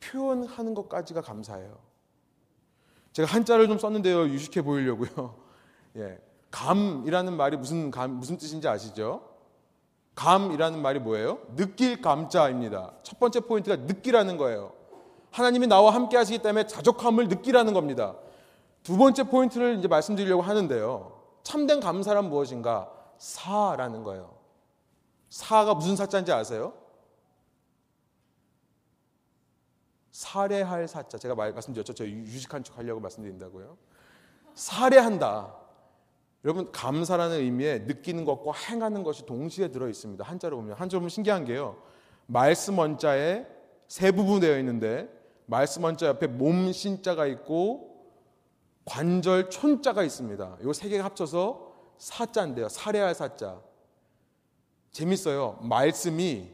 표현하는 0.00 0.74
것까지가 0.74 1.22
감사예요. 1.22 1.78
제가 3.12 3.28
한자를 3.32 3.66
좀 3.68 3.78
썼는데요. 3.78 4.28
유식해 4.28 4.62
보이려고요. 4.62 5.34
예. 5.96 6.20
감이라는 6.50 7.36
말이 7.36 7.56
무슨 7.56 7.90
감, 7.90 8.12
무슨 8.12 8.38
뜻인지 8.38 8.68
아시죠? 8.68 9.28
감이라는 10.14 10.80
말이 10.80 10.98
뭐예요? 10.98 11.40
느낄 11.56 12.00
감자입니다. 12.00 12.92
첫 13.02 13.18
번째 13.18 13.40
포인트가 13.40 13.76
느끼라는 13.76 14.36
거예요. 14.36 14.72
하나님이 15.30 15.66
나와 15.66 15.94
함께 15.94 16.16
하시기 16.16 16.38
때문에 16.40 16.66
자족함을 16.66 17.28
느끼라는 17.28 17.72
겁니다. 17.72 18.16
두 18.82 18.96
번째 18.96 19.24
포인트를 19.24 19.78
이제 19.78 19.88
말씀드리려고 19.88 20.42
하는데요. 20.42 21.17
참된 21.42 21.80
감사란 21.80 22.28
무엇인가? 22.28 22.92
사라는 23.18 24.04
거예요. 24.04 24.36
사가 25.28 25.74
무슨 25.74 25.96
사자인지 25.96 26.32
아세요? 26.32 26.74
살해할 30.10 30.88
사자. 30.88 31.16
제가 31.18 31.34
말씀드렸죠. 31.34 31.94
저 31.94 32.04
유식한 32.04 32.64
척 32.64 32.76
하려고 32.78 33.00
말씀드린다고요. 33.00 33.76
살해한다. 34.54 35.54
여러분 36.44 36.70
감사라는 36.72 37.38
의미에 37.38 37.80
느끼는 37.80 38.24
것과 38.24 38.52
행하는 38.52 39.02
것이 39.02 39.26
동시에 39.26 39.68
들어 39.68 39.88
있습니다. 39.88 40.24
한자로 40.24 40.56
보면 40.56 40.76
한자로 40.76 41.00
보면 41.00 41.10
신기한 41.10 41.44
게요. 41.44 41.80
말씀 42.26 42.78
원자에 42.78 43.46
세 43.86 44.10
부분 44.12 44.40
되어 44.40 44.58
있는데 44.58 45.08
말씀 45.46 45.84
원자 45.84 46.06
옆에 46.06 46.26
몸 46.26 46.72
신자가 46.72 47.26
있고 47.26 47.87
관절 48.88 49.50
촌자가 49.50 50.02
있습니다. 50.02 50.58
이세 50.64 50.88
개가 50.88 51.04
합쳐서 51.04 51.74
사자인데요. 51.98 52.68
살해할 52.68 53.14
사자. 53.14 53.60
재밌어요. 54.92 55.58
말씀이 55.62 56.50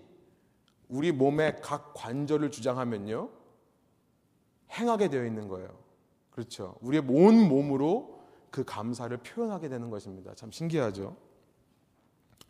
우리 0.88 1.12
몸의 1.12 1.61
각 1.62 1.94
관절을 1.94 2.51
주장하면요. 2.51 3.31
행하게 4.73 5.09
되어 5.09 5.25
있는 5.25 5.49
거예요. 5.49 5.68
그렇죠. 6.31 6.75
우리의 6.81 7.05
온 7.09 7.49
몸으로 7.49 8.20
그 8.51 8.64
감사를 8.64 9.16
표현하게 9.18 9.68
되는 9.68 9.88
것입니다. 9.90 10.35
참 10.35 10.51
신기하죠. 10.51 11.16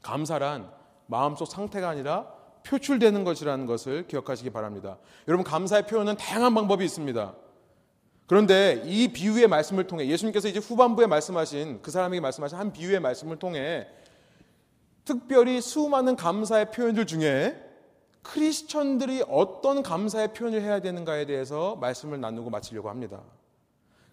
감사란 0.01 0.73
마음속 1.07 1.47
상태가 1.47 1.91
아니라 1.91 2.33
표출되는 2.65 3.25
것이라는 3.25 3.67
것을 3.67 4.07
기억하시기 4.07 4.49
바랍니다. 4.51 4.99
여러분 5.29 5.45
감사의 5.45 5.87
표현은 5.87 6.17
다양한 6.17 6.55
방법이 6.55 6.85
있습니다. 6.85 7.35
그런데 8.27 8.83
이 8.87 9.09
비유의 9.09 9.49
말씀을 9.49 9.87
통해 9.87 10.07
예수님께서 10.07 10.49
이제 10.49 10.59
후반부에 10.59 11.07
말씀하신 11.07 11.83
그 11.83 11.91
사람에게 11.91 12.21
말씀하신 12.21 12.57
한 12.59 12.73
비유의 12.73 13.01
말씀을 13.01 13.39
통해 13.39 13.87
특별히 15.05 15.61
수많은 15.61 16.17
감사의 16.17 16.71
표현들 16.71 17.07
중에 17.07 17.61
크리스천들이 18.23 19.25
어떤 19.29 19.83
감사의 19.83 20.33
표현을 20.33 20.63
해야 20.63 20.81
되는가에 20.81 21.27
대해서 21.27 21.77
말씀을 21.77 22.19
나누고 22.21 22.49
마치려고 22.49 22.89
합니다. 22.89 23.21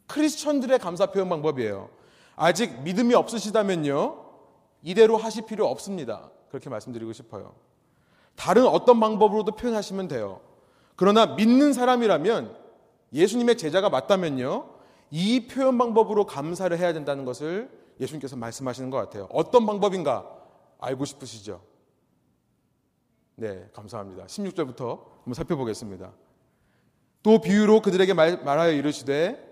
크리스천들의 0.08 0.78
감사 0.80 1.06
표현 1.06 1.30
방법이에요. 1.30 1.89
아직 2.36 2.82
믿음이 2.82 3.15
없으시다면요. 3.15 4.26
이대로 4.84 5.15
하실 5.15 5.45
필요 5.45 5.67
없습니다. 5.67 6.30
그렇게 6.50 6.69
말씀드리고 6.69 7.13
싶어요. 7.13 7.56
다른 8.36 8.65
어떤 8.67 9.00
방법으로도 9.00 9.54
표현하시면 9.54 10.10
돼요. 10.10 10.41
그러나 10.97 11.26
믿는 11.28 11.71
사람이라면 11.71 12.61
예수님의 13.13 13.58
제자가 13.58 13.89
맞다면요. 13.89 14.69
이 15.10 15.47
표현 15.47 15.78
방법으로 15.78 16.26
감사를 16.26 16.78
해야 16.78 16.93
된다는 16.93 17.26
것을 17.26 17.69
예수님께서 18.00 18.36
말씀하시는 18.36 18.89
것 18.89 18.97
같아요. 18.97 19.28
어떤 19.32 19.65
방법인가 19.65 20.26
알고 20.80 21.06
싶으시죠? 21.06 21.62
네, 23.36 23.69
감사합니다. 23.74 24.26
16절부터 24.26 25.04
한번 25.17 25.34
살펴보겠습니다. 25.34 26.12
또 27.24 27.39
비유로 27.39 27.82
그들에게 27.82 28.13
말, 28.13 28.43
말하여 28.43 28.71
이르시되 28.71 29.50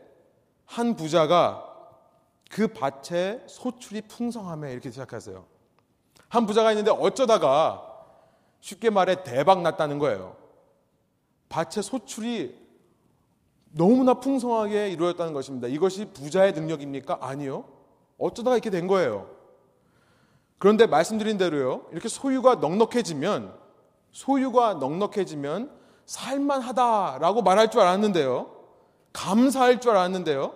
한 0.66 0.96
부자가 0.96 1.66
그 2.50 2.68
밭에 2.68 3.44
소출이 3.48 4.02
풍성함에 4.04 4.72
이렇게 4.72 4.90
시작하세요. 4.90 5.46
한 6.30 6.46
부자가 6.46 6.72
있는데 6.72 6.92
어쩌다가 6.92 7.86
쉽게 8.62 8.90
말해 8.90 9.24
대박 9.24 9.62
났다는 9.62 10.00
거예요. 10.00 10.36
밭에 11.50 11.82
소출이 11.82 12.69
너무나 13.72 14.16
풍성하게 14.16 14.90
이루어졌다는 14.90 15.34
것입니다. 15.34 15.68
이것이 15.68 16.06
부자의 16.06 16.54
능력입니까? 16.54 17.20
아니요. 17.22 17.66
어쩌다가 18.18 18.56
이렇게 18.56 18.70
된 18.70 18.88
거예요. 18.88 19.30
그런데 20.58 20.88
말씀드린 20.88 21.38
대로요. 21.38 21.86
이렇게 21.92 22.10
소유가 22.10 22.56
넉넉해지면 22.56 23.58
소유가 24.12 24.74
넉넉해지면 24.74 25.72
살만하다라고 26.06 27.44
말할 27.44 27.72
줄 27.72 27.82
알았는데요. 27.82 28.56
감사할 29.14 29.80
줄 29.80 29.92
알았는데요. 29.92 30.56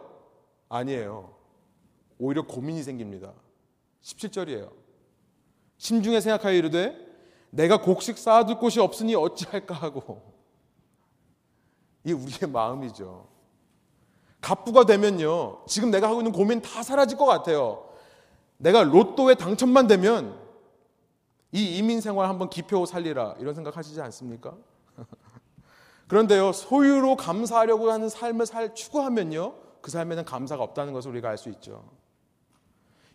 아니에요. 0.70 1.36
오히려 2.18 2.46
고민이 2.46 2.84
생깁니다. 2.84 3.34
17절이에요. 4.02 4.72
심중에 5.78 6.20
생각하여 6.20 6.54
이르되 6.54 6.98
내가 7.52 7.82
곡식 7.82 8.18
쌓아둘 8.18 8.58
곳이 8.58 8.80
없으니 8.80 9.16
어찌할까 9.16 9.76
하고 9.76 10.33
이게 12.04 12.14
우리의 12.14 12.52
마음이죠. 12.52 13.28
갑부가 14.42 14.86
되면요. 14.86 15.64
지금 15.68 15.90
내가 15.90 16.10
하고 16.10 16.20
있는 16.20 16.32
고민 16.32 16.62
다 16.62 16.84
사라질 16.84 17.18
것 17.18 17.26
같아요. 17.26 17.90
내가 18.58 18.84
로또에 18.84 19.36
당첨만 19.36 19.88
되면 19.88 20.38
이 21.52 21.78
이민 21.78 22.02
생활 22.02 22.28
한번 22.28 22.50
기표 22.50 22.86
살리라 22.86 23.36
이런 23.40 23.54
생각 23.54 23.78
하시지 23.78 24.02
않습니까? 24.02 24.54
그런데요. 26.08 26.52
소유로 26.52 27.16
감사하려고 27.16 27.92
하는 27.92 28.10
삶을 28.10 28.46
살 28.46 28.76
추구하면요. 28.76 29.56
그 29.82 29.92
삶에는 29.92 30.26
감사가 30.26 30.64
없다는 30.64 30.94
것을 30.94 31.12
우리가 31.12 31.30
알 31.30 31.38
수 31.38 31.50
있죠. 31.50 31.84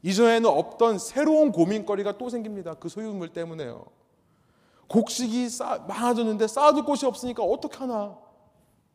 이전에는 0.03 0.49
없던 0.49 0.99
새로운 0.99 1.51
고민거리가 1.51 2.19
또 2.19 2.31
생깁니다. 2.31 2.75
그 2.75 2.89
소유물 2.89 3.31
때문에요. 3.31 3.85
곡식이 4.89 5.49
쌓, 5.49 5.79
많아졌는데 5.89 6.47
쌓아둘 6.47 6.85
곳이 6.85 7.05
없으니까 7.05 7.43
어떻게 7.43 7.77
하나 7.79 8.17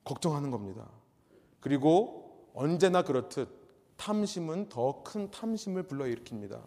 걱정하는 0.03 0.51
겁니다. 0.51 0.87
그리고 1.59 2.49
언제나 2.53 3.01
그렇듯 3.03 3.49
탐심은 3.97 4.69
더 4.69 5.03
큰 5.03 5.31
탐심을 5.31 5.83
불러일으킵니다. 5.83 6.59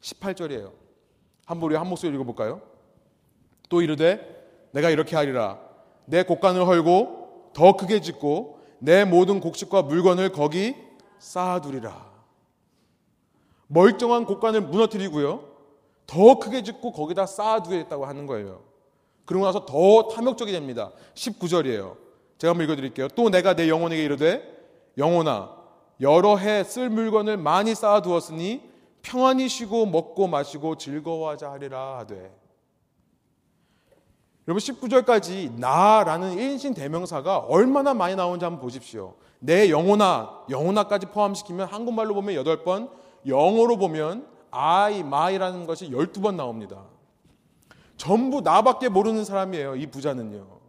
18절이에요. 0.00 0.72
한번 1.44 1.68
우리 1.70 1.76
한 1.76 1.88
목소리 1.88 2.14
읽어볼까요? 2.14 2.62
또 3.68 3.82
이르되 3.82 4.68
내가 4.72 4.88
이렇게 4.90 5.16
하리라. 5.16 5.60
내 6.06 6.22
곡간을 6.22 6.66
헐고 6.66 7.50
더 7.54 7.76
크게 7.76 8.00
짓고 8.00 8.60
내 8.78 9.04
모든 9.04 9.40
곡식과 9.40 9.82
물건을 9.82 10.32
거기 10.32 10.74
쌓아두리라. 11.18 12.10
멀쩡한 13.66 14.24
곡간을 14.24 14.62
무너뜨리고요. 14.62 15.48
더 16.06 16.38
크게 16.38 16.62
짓고 16.62 16.92
거기다 16.92 17.26
쌓아두겠다고 17.26 18.06
하는 18.06 18.26
거예요. 18.26 18.62
그러고 19.26 19.46
나서 19.46 19.64
더 19.66 20.08
탐욕적이 20.08 20.52
됩니다. 20.52 20.90
19절이에요. 21.14 21.96
제가 22.40 22.52
한번 22.52 22.64
읽어드릴게요. 22.64 23.08
또 23.08 23.28
내가 23.28 23.54
내 23.54 23.68
영혼에게 23.68 24.02
이르되 24.02 24.42
영혼아 24.96 25.50
여러 26.00 26.36
해 26.38 26.64
쓸 26.64 26.88
물건을 26.88 27.36
많이 27.36 27.74
쌓아두었으니 27.74 28.62
평안히 29.02 29.46
쉬고 29.48 29.84
먹고 29.84 30.26
마시고 30.26 30.76
즐거워하자 30.76 31.50
하리라 31.52 31.98
하되 31.98 32.34
여러분 34.48 34.58
19절까지 34.58 35.52
나라는 35.58 36.38
인신 36.38 36.72
대명사가 36.72 37.40
얼마나 37.40 37.92
많이 37.92 38.16
나오는지 38.16 38.44
한번 38.44 38.60
보십시오. 38.62 39.14
내 39.38 39.68
영혼아, 39.70 40.46
영혼아까지 40.48 41.06
포함시키면 41.06 41.68
한국말로 41.68 42.14
보면 42.14 42.42
8번, 42.42 42.90
영어로 43.26 43.76
보면 43.76 44.26
I, 44.50 45.00
my라는 45.00 45.66
것이 45.66 45.90
12번 45.90 46.36
나옵니다. 46.36 46.84
전부 47.98 48.40
나밖에 48.40 48.88
모르는 48.88 49.24
사람이에요. 49.26 49.76
이 49.76 49.86
부자는요. 49.86 50.59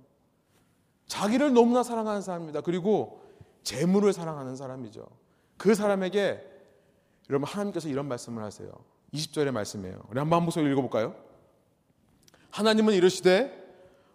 자기를 1.12 1.54
너무나 1.54 1.84
사랑하는 1.84 2.22
사람입니다. 2.22 2.62
그리고 2.62 3.22
재물을 3.64 4.14
사랑하는 4.14 4.56
사람이죠. 4.56 5.06
그 5.58 5.76
사람에게 5.76 6.42
여러분 7.30 7.50
하나님께서 7.50 7.90
이런 7.90 8.08
말씀을 8.08 8.42
하세요. 8.42 8.72
20절의 9.14 9.52
말씀이에요. 9.52 10.02
우리 10.10 10.20
한번 10.20 10.38
한 10.38 10.44
목소리 10.44 10.72
읽어볼까요? 10.72 11.14
하나님은 12.52 12.94
이르시되 12.94 13.52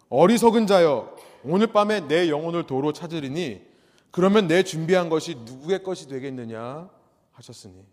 어리석은 0.09 0.65
자여 0.65 1.15
오늘 1.43 1.67
밤에 1.67 2.07
내 2.07 2.29
영혼을 2.29 2.65
도로 2.65 2.93
찾으리니 2.93 3.61
그러면 4.09 4.47
내 4.47 4.63
준비한 4.63 5.07
것이 5.09 5.35
누구의 5.35 5.83
것이 5.83 6.07
되겠느냐 6.07 6.89
하셨으니 7.33 7.85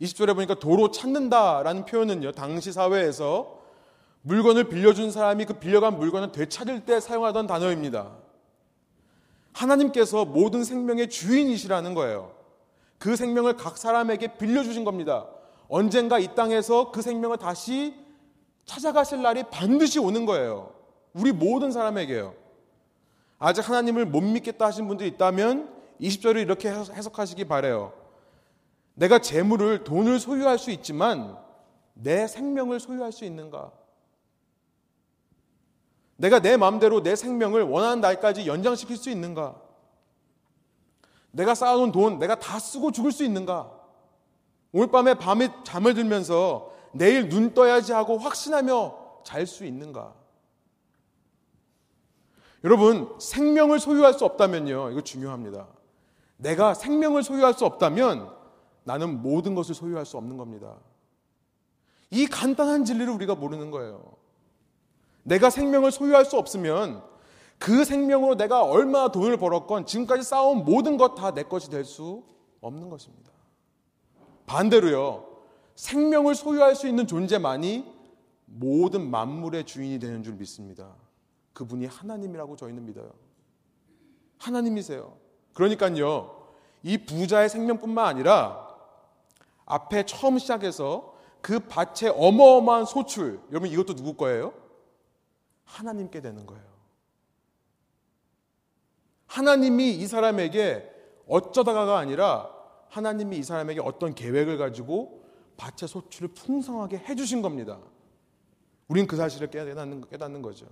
20절에 0.00 0.34
보니까 0.34 0.54
도로 0.54 0.90
찾는다라는 0.90 1.84
표현은요 1.84 2.32
당시 2.32 2.72
사회에서 2.72 3.62
물건을 4.24 4.64
빌려준 4.70 5.10
사람이 5.10 5.44
그 5.44 5.54
빌려간 5.54 5.98
물건을 5.98 6.32
되찾을 6.32 6.86
때 6.86 6.98
사용하던 6.98 7.46
단어입니다. 7.46 8.10
하나님께서 9.52 10.24
모든 10.24 10.64
생명의 10.64 11.10
주인이시라는 11.10 11.92
거예요. 11.92 12.34
그 12.98 13.16
생명을 13.16 13.56
각 13.56 13.76
사람에게 13.76 14.38
빌려주신 14.38 14.84
겁니다. 14.84 15.26
언젠가 15.68 16.18
이 16.18 16.34
땅에서 16.34 16.90
그 16.90 17.02
생명을 17.02 17.36
다시 17.36 17.94
찾아가실 18.64 19.20
날이 19.20 19.44
반드시 19.50 19.98
오는 19.98 20.24
거예요. 20.24 20.72
우리 21.12 21.30
모든 21.30 21.70
사람에게요. 21.70 22.34
아직 23.38 23.68
하나님을 23.68 24.06
못 24.06 24.22
믿겠다 24.22 24.64
하신 24.64 24.88
분들이 24.88 25.10
있다면 25.10 25.68
20절을 26.00 26.40
이렇게 26.40 26.70
해석하시기 26.70 27.44
바래요. 27.44 27.92
내가 28.94 29.18
재물을 29.18 29.84
돈을 29.84 30.18
소유할 30.18 30.58
수 30.58 30.70
있지만 30.70 31.36
내 31.92 32.26
생명을 32.26 32.80
소유할 32.80 33.12
수 33.12 33.26
있는가? 33.26 33.83
내가 36.16 36.40
내 36.40 36.56
마음대로 36.56 37.02
내 37.02 37.16
생명을 37.16 37.62
원하는 37.62 38.00
날까지 38.00 38.46
연장시킬 38.46 38.96
수 38.96 39.10
있는가? 39.10 39.60
내가 41.32 41.54
쌓아놓은 41.54 41.90
돈 41.92 42.18
내가 42.18 42.38
다 42.38 42.58
쓰고 42.58 42.92
죽을 42.92 43.10
수 43.10 43.24
있는가? 43.24 43.70
오늘 44.72 44.88
밤에 44.88 45.14
밤에 45.14 45.48
잠을 45.64 45.94
들면서 45.94 46.72
내일 46.92 47.28
눈 47.28 47.54
떠야지 47.54 47.92
하고 47.92 48.18
확신하며 48.18 49.22
잘 49.24 49.46
수 49.46 49.64
있는가? 49.64 50.14
여러분, 52.62 53.14
생명을 53.20 53.78
소유할 53.78 54.14
수 54.14 54.24
없다면요. 54.24 54.90
이거 54.90 55.00
중요합니다. 55.02 55.66
내가 56.36 56.74
생명을 56.74 57.22
소유할 57.22 57.54
수 57.54 57.66
없다면 57.66 58.34
나는 58.84 59.22
모든 59.22 59.54
것을 59.54 59.74
소유할 59.74 60.06
수 60.06 60.16
없는 60.16 60.36
겁니다. 60.36 60.76
이 62.10 62.26
간단한 62.26 62.84
진리를 62.84 63.12
우리가 63.12 63.34
모르는 63.34 63.70
거예요. 63.70 64.16
내가 65.24 65.50
생명을 65.50 65.90
소유할 65.90 66.24
수 66.24 66.36
없으면 66.38 67.02
그 67.58 67.84
생명으로 67.84 68.36
내가 68.36 68.62
얼마나 68.62 69.08
돈을 69.10 69.36
벌었건 69.36 69.86
지금까지 69.86 70.22
쌓아온 70.22 70.64
모든 70.64 70.96
것 70.96 71.14
다 71.14 71.32
내 71.32 71.42
것이 71.42 71.70
될 71.70 71.84
수 71.84 72.22
없는 72.60 72.88
것입니다. 72.88 73.30
반대로요. 74.46 75.26
생명을 75.74 76.34
소유할 76.34 76.74
수 76.76 76.86
있는 76.86 77.06
존재만이 77.06 77.84
모든 78.46 79.10
만물의 79.10 79.64
주인이 79.64 79.98
되는 79.98 80.22
줄 80.22 80.34
믿습니다. 80.34 80.94
그분이 81.52 81.86
하나님이라고 81.86 82.56
저희는 82.56 82.84
믿어요. 82.86 83.10
하나님이세요. 84.38 85.16
그러니까요. 85.54 86.48
이 86.82 86.98
부자의 86.98 87.48
생명뿐만 87.48 88.04
아니라 88.06 88.68
앞에 89.64 90.04
처음 90.04 90.38
시작해서 90.38 91.14
그 91.40 91.60
밭의 91.60 92.14
어마어마한 92.16 92.84
소출, 92.86 93.40
여러분 93.50 93.70
이것도 93.70 93.94
누구 93.94 94.14
거예요? 94.14 94.52
하나님께 95.64 96.20
되는 96.20 96.46
거예요. 96.46 96.64
하나님이 99.26 99.90
이 99.92 100.06
사람에게 100.06 100.90
어쩌다가가 101.26 101.98
아니라 101.98 102.50
하나님이 102.88 103.38
이 103.38 103.42
사람에게 103.42 103.80
어떤 103.80 104.14
계획을 104.14 104.58
가지고 104.58 105.24
밭의 105.56 105.88
소출을 105.88 106.28
풍성하게 106.28 106.98
해주신 106.98 107.42
겁니다. 107.42 107.78
우린 108.88 109.06
그 109.06 109.16
사실을 109.16 109.50
깨닫는, 109.50 110.08
깨닫는 110.08 110.42
거죠. 110.42 110.66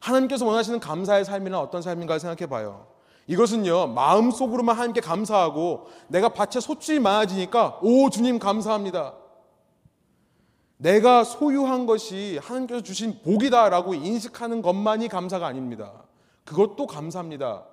하나님께서 0.00 0.46
원하시는 0.46 0.80
감사의 0.80 1.24
삶이란 1.24 1.60
어떤 1.60 1.82
삶인가 1.82 2.18
생각해 2.18 2.48
봐요. 2.48 2.86
이것은요, 3.26 3.88
마음속으로만 3.88 4.76
하나님께 4.76 5.00
감사하고 5.00 5.88
내가 6.08 6.28
밭에 6.28 6.60
소출이 6.60 7.00
많아지니까, 7.00 7.80
오, 7.82 8.10
주님 8.10 8.38
감사합니다. 8.38 9.14
내가 10.76 11.24
소유한 11.24 11.86
것이 11.86 12.38
하나님께서 12.42 12.82
주신 12.82 13.20
복이다라고 13.22 13.94
인식하는 13.94 14.62
것만이 14.62 15.08
감사가 15.08 15.46
아닙니다. 15.46 16.04
그것도 16.44 16.86
감사합니다. 16.86 17.64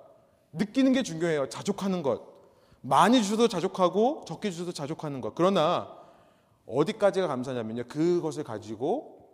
느끼는 0.52 0.92
게 0.92 1.02
중요해요. 1.02 1.48
자족하는 1.48 2.02
것. 2.02 2.22
많이 2.80 3.22
주셔도 3.22 3.48
자족하고 3.48 4.22
적게 4.26 4.50
주셔도 4.50 4.72
자족하는 4.72 5.20
것. 5.20 5.34
그러나 5.34 5.88
어디까지가 6.66 7.26
감사냐면요. 7.26 7.84
그것을 7.88 8.44
가지고 8.44 9.28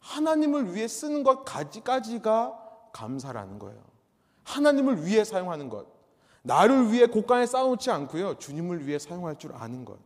하나님을 0.00 0.74
위해 0.74 0.86
쓰는 0.86 1.24
것까지가 1.24 2.90
감사라는 2.92 3.58
거예요. 3.58 3.80
하나님을 4.44 5.04
위해 5.04 5.24
사용하는 5.24 5.68
것. 5.68 5.86
나를 6.42 6.92
위해 6.92 7.06
곳간에 7.06 7.44
쌓아놓지 7.44 7.90
않고요. 7.90 8.38
주님을 8.38 8.86
위해 8.86 8.98
사용할 8.98 9.36
줄 9.36 9.52
아는 9.54 9.84
것. 9.84 9.98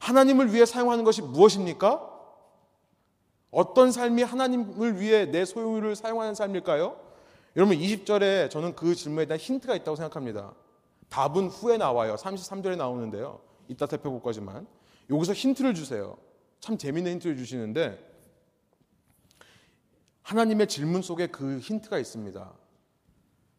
하나님을 0.00 0.52
위해 0.52 0.66
사용하는 0.66 1.04
것이 1.04 1.22
무엇입니까? 1.22 2.08
어떤 3.50 3.92
삶이 3.92 4.22
하나님을 4.22 5.00
위해 5.00 5.26
내 5.26 5.44
소유를 5.44 5.94
사용하는 5.94 6.34
삶일까요? 6.34 6.98
여러분 7.56 7.76
20절에 7.76 8.50
저는 8.50 8.74
그 8.74 8.94
질문에 8.94 9.26
대한 9.26 9.38
힌트가 9.38 9.74
있다고 9.76 9.96
생각합니다. 9.96 10.54
답은 11.08 11.48
후에 11.48 11.76
나와요. 11.76 12.14
33절에 12.14 12.76
나오는데요. 12.76 13.40
이따 13.68 13.86
살펴볼 13.86 14.22
거지만 14.22 14.66
여기서 15.10 15.32
힌트를 15.32 15.74
주세요. 15.74 16.16
참 16.60 16.78
재밌는 16.78 17.12
힌트를 17.12 17.36
주시는데 17.36 17.98
하나님의 20.22 20.68
질문 20.68 21.02
속에 21.02 21.26
그 21.26 21.58
힌트가 21.58 21.98
있습니다. 21.98 22.52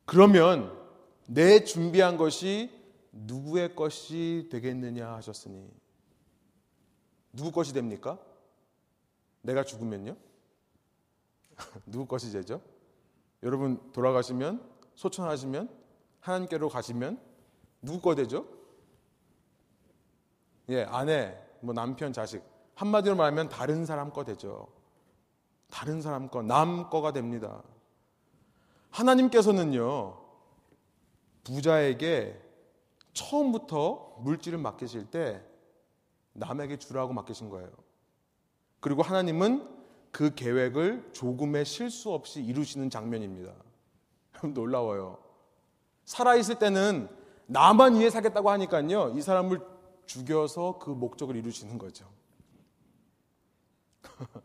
그러면 0.05 0.77
내 1.27 1.63
준비한 1.63 2.17
것이 2.17 2.71
누구의 3.11 3.75
것이 3.75 4.47
되겠느냐 4.49 5.13
하셨으니 5.15 5.80
누구 7.33 7.51
것이 7.51 7.73
됩니까? 7.73 8.19
내가 9.41 9.63
죽으면요? 9.63 10.15
누구 11.85 12.05
것이 12.05 12.31
되죠? 12.31 12.61
여러분 13.43 13.91
돌아가시면 13.91 14.69
소천하시면 14.95 15.69
하나님께로 16.19 16.69
가시면 16.69 17.19
누구 17.81 18.01
거 18.01 18.15
되죠? 18.15 18.45
예, 20.69 20.83
아내, 20.83 21.37
뭐 21.59 21.73
남편, 21.73 22.13
자식. 22.13 22.43
한마디로 22.75 23.15
말하면 23.15 23.49
다른 23.49 23.85
사람 23.85 24.11
거 24.11 24.23
되죠. 24.23 24.67
다른 25.69 26.01
사람 26.01 26.29
거, 26.29 26.41
남 26.41 26.89
거가 26.89 27.11
됩니다. 27.11 27.63
하나님께서는요, 28.91 30.17
부자에게 31.43 32.39
처음부터 33.13 34.17
물질을 34.19 34.59
맡기실 34.59 35.09
때 35.09 35.43
남에게 36.33 36.77
주라고 36.77 37.13
맡기신 37.13 37.49
거예요. 37.49 37.69
그리고 38.79 39.01
하나님은 39.01 39.67
그 40.11 40.33
계획을 40.35 41.11
조금의 41.13 41.65
실수 41.65 42.11
없이 42.11 42.41
이루시는 42.43 42.89
장면입니다. 42.89 43.53
놀라워요. 44.53 45.19
살아있을 46.05 46.59
때는 46.59 47.09
나만 47.45 47.95
위해 47.95 48.09
살겠다고 48.09 48.49
하니까요. 48.49 49.13
이 49.15 49.21
사람을 49.21 49.61
죽여서 50.05 50.79
그 50.79 50.89
목적을 50.89 51.35
이루시는 51.35 51.77
거죠. 51.77 52.09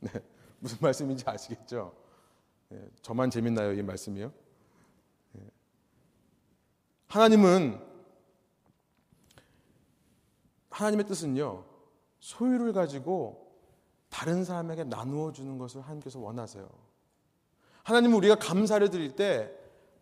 네, 0.00 0.10
무슨 0.58 0.78
말씀인지 0.80 1.24
아시겠죠? 1.26 1.94
네, 2.68 2.88
저만 3.02 3.30
재밌나요, 3.30 3.72
이 3.72 3.82
말씀이요? 3.82 4.32
네. 5.32 5.42
하나님은 7.08 7.93
하나님의 10.74 11.06
뜻은요. 11.06 11.64
소유를 12.20 12.72
가지고 12.72 13.52
다른 14.08 14.44
사람에게 14.44 14.84
나누어 14.84 15.32
주는 15.32 15.58
것을 15.58 15.82
하나님께서 15.82 16.18
원하세요. 16.18 16.68
하나님은 17.82 18.16
우리가 18.16 18.36
감사를 18.36 18.88
드릴 18.90 19.14
때 19.14 19.50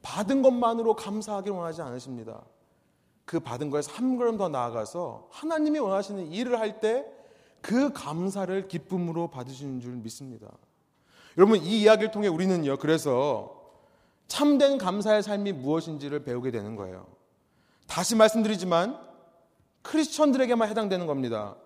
받은 0.03 0.43
것만으로 0.43 0.95
감사하기를 0.97 1.57
원하지 1.57 1.83
않으십니다. 1.83 2.43
그 3.25 3.41
받은 3.41 3.71
거에서 3.71 3.93
한 3.93 4.17
걸음 4.17 4.37
더 4.37 4.49
나아가서 4.49 5.29
하나님이 5.31 5.79
원하시는 5.79 6.33
일을 6.33 6.59
할 6.59 6.81
때 6.81 7.23
그 7.63 7.93
감사를 7.93 8.69
기쁨으로 8.69 9.29
받으시는 9.29 9.81
줄 9.81 9.93
믿습니다. 9.93 10.49
여러분 11.39 11.59
이 11.59 11.83
이야기를 11.83 12.11
통해 12.11 12.29
우리는요. 12.29 12.77
그래서 12.79 13.63
참된 14.27 14.77
감사의 14.79 15.23
삶이 15.23 15.53
무엇인지를 15.53 16.25
배우게 16.25 16.51
되는 16.51 16.77
거예요. 16.77 17.07
다시 17.87 18.17
말씀드리지만 18.17 18.99
크리스천들에게만 19.83 20.69
해당되는 20.69 21.07
겁니다. 21.07 21.57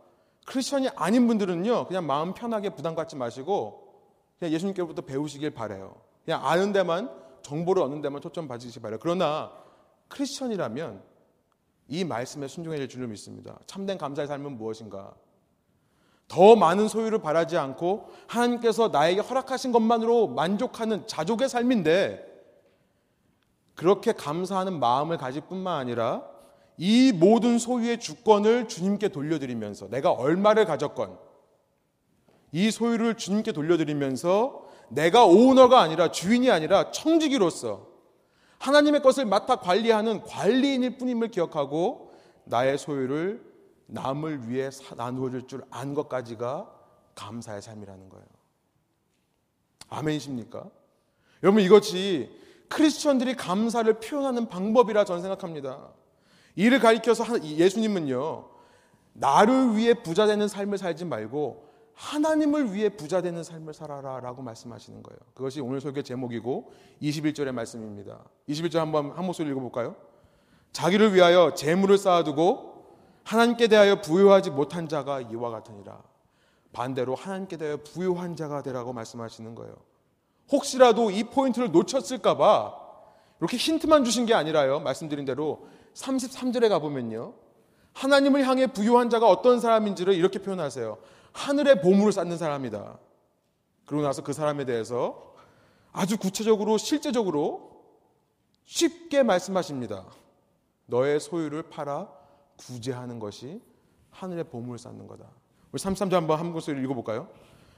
크리스천이 0.47 0.89
아닌 0.97 1.27
분들은요. 1.27 1.87
그냥 1.87 2.07
마음 2.07 2.35
편하게 2.35 2.71
부담 2.71 2.95
갖지 2.95 3.17
마시고 3.17 3.87
그냥 4.39 4.53
예수님께로부터 4.53 5.03
배우시길 5.03 5.51
바래요. 5.51 5.95
그냥 6.25 6.47
아는 6.47 6.73
데만 6.73 7.11
정보를 7.43 7.83
얻는 7.83 8.01
데만 8.01 8.21
초점 8.21 8.49
봐주시기 8.49 8.81
바래요. 8.81 8.99
그러나 9.01 9.53
크리스천이라면 10.09 11.03
이 11.89 12.05
말씀에 12.05 12.49
순종해야 12.49 12.87
줄을 12.89 13.07
믿습니다. 13.09 13.59
참된 13.67 13.99
감사의 13.99 14.29
삶은 14.29 14.57
무엇인가? 14.57 15.15
더 16.29 16.57
많은 16.57 16.89
소유를 16.89 17.21
바라지 17.21 17.57
않고 17.57 18.11
하나님께서 18.27 18.89
나에게 18.89 19.21
허락하신 19.21 19.71
것만으로 19.71 20.29
만족하는 20.29 21.07
자족의 21.07 21.49
삶인데 21.49 22.25
그렇게 23.77 24.13
감사하는 24.13 24.81
마음을 24.81 25.19
가질 25.19 25.43
뿐만 25.43 25.79
아니라 25.79 26.25
이 26.79 27.13
모든 27.13 27.59
소유의 27.59 28.01
주권을 28.01 28.69
주님께 28.69 29.09
돌려드리면서 29.09 29.89
내가 29.89 30.13
얼마를 30.13 30.65
가졌건 30.67 31.19
이 32.53 32.71
소유를 32.71 33.17
주님께 33.17 33.53
돌려드리면서 33.53 34.67
내가 34.89 35.25
오너가 35.25 35.81
아니라 35.81 36.11
주인이 36.11 36.51
아니라 36.51 36.91
청지기로서 36.91 37.87
하나님의 38.59 39.03
것을 39.03 39.25
맡아 39.27 39.57
관리하는 39.57 40.23
관리인일 40.23 40.99
뿐임을 40.99 41.29
기억하고 41.29 42.13
나의 42.45 42.79
소유를 42.79 43.45
남을 43.87 44.49
위해 44.49 44.71
나누어 44.97 45.31
줄 45.31 45.47
줄 45.47 45.63
안 45.71 45.95
것까지가 45.95 46.73
감사의 47.15 47.63
삶이라는 47.63 48.09
거예요. 48.09 48.27
아멘이십니까? 49.89 50.69
여러분 51.43 51.63
이것이 51.63 52.31
크리스천들이 52.69 53.35
감사를 53.35 53.93
표현하는 54.01 54.49
방법이라 54.49 55.05
저는 55.05 55.23
생각합니다. 55.23 55.93
이를 56.57 56.81
가리켜서 56.81 57.25
예수님은요, 57.43 58.49
나를 59.13 59.77
위해 59.77 59.95
부자 59.95 60.27
되는 60.27 60.49
삶을 60.49 60.79
살지 60.79 61.05
말고 61.05 61.67
하나님을 61.95 62.75
위해 62.75 62.91
부자 62.91 63.23
되는 63.23 63.43
삶을 63.43 63.73
살아라 63.73 64.21
라고 64.21 64.43
말씀하시는 64.43 65.03
거예요. 65.03 65.19
그것이 65.35 65.61
오늘 65.61 65.81
설교 65.81 66.03
제목이고 66.03 66.71
21절의 67.01 67.53
말씀입니다. 67.53 68.25
21절 68.49 68.77
한번 68.79 69.13
한 69.13 69.25
목소리 69.25 69.51
읽어볼까요? 69.51 69.97
자기를 70.73 71.15
위하여 71.15 71.55
재물을 71.55 71.97
쌓아두고 71.97 72.77
하나님께 73.25 73.69
대하여 73.69 74.03
부유하지 74.03 74.51
못한 74.51 74.89
자가 74.89 75.23
이와 75.23 75.51
같으니라. 75.51 76.03
반대로 76.73 77.15
하나님께 77.15 77.57
대하여 77.57 77.79
부유한 77.79 78.37
자가 78.37 78.63
되라고 78.63 78.93
말씀하시는 78.93 79.55
거예요. 79.55 79.75
혹시라도 80.53 81.11
이 81.11 81.25
포인트를 81.25 81.73
놓쳤을까봐 81.73 82.75
이렇게 83.41 83.57
힌트만 83.57 84.05
주신 84.05 84.27
게 84.27 84.35
아니라요. 84.35 84.81
말씀드린 84.81 85.25
대로 85.25 85.67
33절에 85.97 86.69
가보면요. 86.69 87.35
하나님을 87.95 88.47
향해 88.47 88.67
부유한 88.67 89.09
자가 89.09 89.29
어떤 89.29 89.61
사람인지를 89.61 90.15
이렇게 90.15 90.39
표현하세요. 90.39 90.99
하늘의 91.33 91.81
보물을 91.81 92.13
쌓는 92.13 92.37
사람이다. 92.37 92.99
그러고 93.87 94.05
나서 94.05 94.23
그 94.23 94.33
사람에 94.33 94.65
대해서 94.65 95.35
아주 95.93 96.19
구체적으로 96.19 96.77
실제적으로 96.77 97.85
쉽게 98.67 99.23
말씀하십니다. 99.23 100.05
너의 100.87 101.21
소유를 101.21 101.65
팔아 101.65 102.09
구제하는 102.57 103.19
것이 103.19 103.63
하늘의 104.11 104.45
보물을 104.45 104.79
쌓는 104.79 105.07
거다. 105.07 105.25
우리 105.73 105.81
33절 105.81 106.13
한번 106.13 106.39
한 106.39 106.53
구절 106.53 106.83
읽어볼까요? 106.85 107.29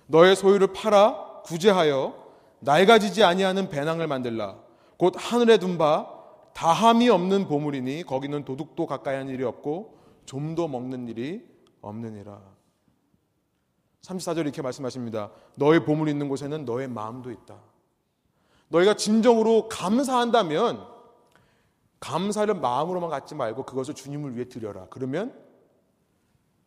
너의 0.07 0.35
소유를 0.35 0.73
팔아 0.73 1.43
구제하여 1.45 2.27
낡아지지 2.61 3.23
아니하는 3.23 3.69
배낭을 3.69 4.09
만들라. 4.09 4.57
곧 4.97 5.15
하늘에 5.17 5.59
둔 5.59 5.79
바 5.79 6.18
다함이 6.59 7.09
없는 7.09 7.47
보물이니 7.47 8.03
거기는 8.03 8.45
도둑도 8.45 8.87
가까이 8.87 9.15
한 9.15 9.29
일이 9.29 9.45
없고 9.45 9.97
좀도 10.27 10.67
먹는 10.67 11.07
일이 11.07 11.49
없느니라. 11.83 12.43
34절 14.03 14.39
이렇게 14.39 14.61
말씀하십니다. 14.61 15.31
너의 15.55 15.85
보물 15.85 16.09
있는 16.09 16.29
곳에는 16.29 16.65
너의 16.65 16.89
마음도 16.89 17.31
있다. 17.31 17.61
너희가 18.71 18.95
진정으로 18.95 19.69
감사한다면 19.69 20.85
감사를 22.01 22.53
마음으로만 22.53 23.09
갖지 23.09 23.37
말고 23.37 23.63
그것을 23.63 23.95
주님을 23.95 24.35
위해 24.35 24.49
드려라. 24.49 24.89
그러면 24.91 25.41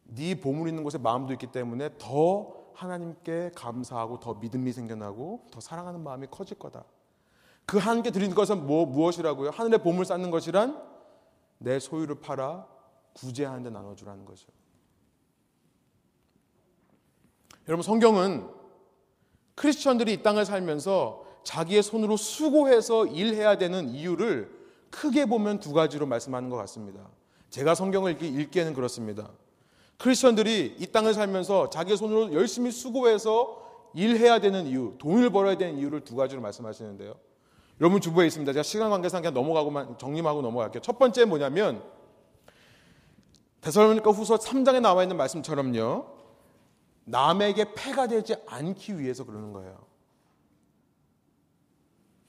네 0.05 0.39
보물 0.39 0.69
있는 0.69 0.85
곳에 0.85 0.99
마음도 0.99 1.33
있기 1.33 1.47
때문에 1.47 1.89
더 1.97 2.53
하나님께 2.75 3.51
감사하고 3.55 4.21
더 4.21 4.35
믿음이 4.35 4.71
생겨나고 4.71 5.47
더 5.51 5.59
사랑하는 5.59 6.01
마음이 6.01 6.27
커질 6.31 6.57
거다. 6.57 6.85
그 7.65 7.77
하나님께 7.77 8.11
드리는 8.11 8.35
것은 8.35 8.65
뭐, 8.65 8.85
무엇이라고요? 8.85 9.51
하늘의 9.51 9.79
보물 9.79 10.05
쌓는 10.05 10.31
것이란 10.31 10.81
내 11.57 11.79
소유를 11.79 12.21
팔아 12.21 12.67
구제하는 13.13 13.63
데 13.63 13.69
나눠주라는 13.69 14.25
거죠. 14.25 14.47
여러분 17.67 17.83
성경은 17.83 18.49
크리스천들이 19.55 20.13
이 20.13 20.23
땅을 20.23 20.45
살면서 20.45 21.25
자기의 21.43 21.83
손으로 21.83 22.17
수고해서 22.17 23.05
일해야 23.05 23.57
되는 23.57 23.89
이유를 23.89 24.61
크게 24.89 25.25
보면 25.25 25.59
두 25.59 25.73
가지로 25.73 26.05
말씀하는 26.05 26.49
것 26.49 26.57
같습니다. 26.57 27.07
제가 27.49 27.75
성경을 27.75 28.21
읽기에는 28.21 28.73
그렇습니다. 28.73 29.29
크리스천들이 29.97 30.77
이 30.79 30.87
땅을 30.87 31.13
살면서 31.13 31.69
자기의 31.69 31.97
손으로 31.97 32.33
열심히 32.33 32.71
수고해서 32.71 33.61
일해야 33.93 34.39
되는 34.39 34.65
이유, 34.65 34.95
돈을 34.97 35.29
벌어야 35.29 35.57
되는 35.57 35.77
이유를 35.77 36.01
두 36.03 36.15
가지로 36.15 36.41
말씀하시는데요. 36.41 37.13
여러분 37.81 37.99
주부에 37.99 38.27
있습니다. 38.27 38.53
제가 38.53 38.61
시간 38.61 38.91
관계상 38.91 39.23
그냥 39.23 39.33
넘어가고만 39.33 39.97
정리하고 39.97 40.43
넘어갈게요. 40.43 40.83
첫 40.83 40.99
번째 40.99 41.25
뭐냐면 41.25 41.83
데살로니가 43.61 44.11
후서 44.11 44.37
3장에 44.37 44.79
나와 44.81 45.01
있는 45.01 45.17
말씀처럼요. 45.17 46.05
남에게 47.05 47.73
폐가 47.73 48.05
되지 48.05 48.35
않기 48.45 48.99
위해서 48.99 49.25
그러는 49.25 49.51
거예요. 49.51 49.83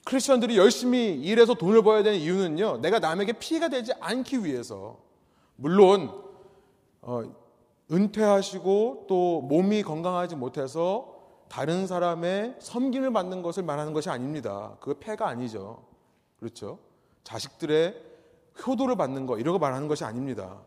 크리스천들이 0.05 0.57
열심히 0.57 1.20
일해서 1.20 1.53
돈을 1.53 1.82
벌어야 1.82 2.03
되는 2.03 2.18
이유는요. 2.18 2.78
내가 2.78 2.98
남에게 2.98 3.34
피해가 3.34 3.68
되지 3.68 3.92
않기 4.00 4.44
위해서. 4.46 5.00
물론 5.57 6.18
어, 7.03 7.22
은퇴하시고 7.90 9.05
또 9.07 9.42
몸이 9.42 9.82
건강하지 9.82 10.34
못해서 10.34 11.11
다른 11.53 11.86
사람의 11.86 12.57
섬김을 12.61 13.12
받는 13.12 13.42
것을 13.42 13.62
말하는 13.62 13.92
것이 13.92 14.09
아닙니다. 14.09 14.74
그 14.80 14.94
폐가 14.94 15.28
아니죠. 15.28 15.84
그렇죠? 16.40 16.78
자식들의 17.24 17.94
효도를 18.66 18.96
받는 18.96 19.26
것 19.26 19.38
이런 19.38 19.53
거 19.53 19.59
말하는 19.59 19.86
것이 19.86 20.03
아닙니다. 20.03 20.62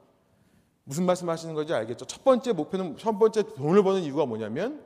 무슨 0.83 1.07
말씀 1.07 1.27
하시는 1.27 1.55
건지 1.55 1.73
알겠죠? 1.73 2.05
첫 2.05 2.23
번째 2.23 2.53
목표는 2.53 2.97
첫 2.97 3.17
번째 3.17 3.55
돈을 3.55 3.81
버는 3.83 4.03
이유가 4.03 4.27
뭐냐면 4.27 4.85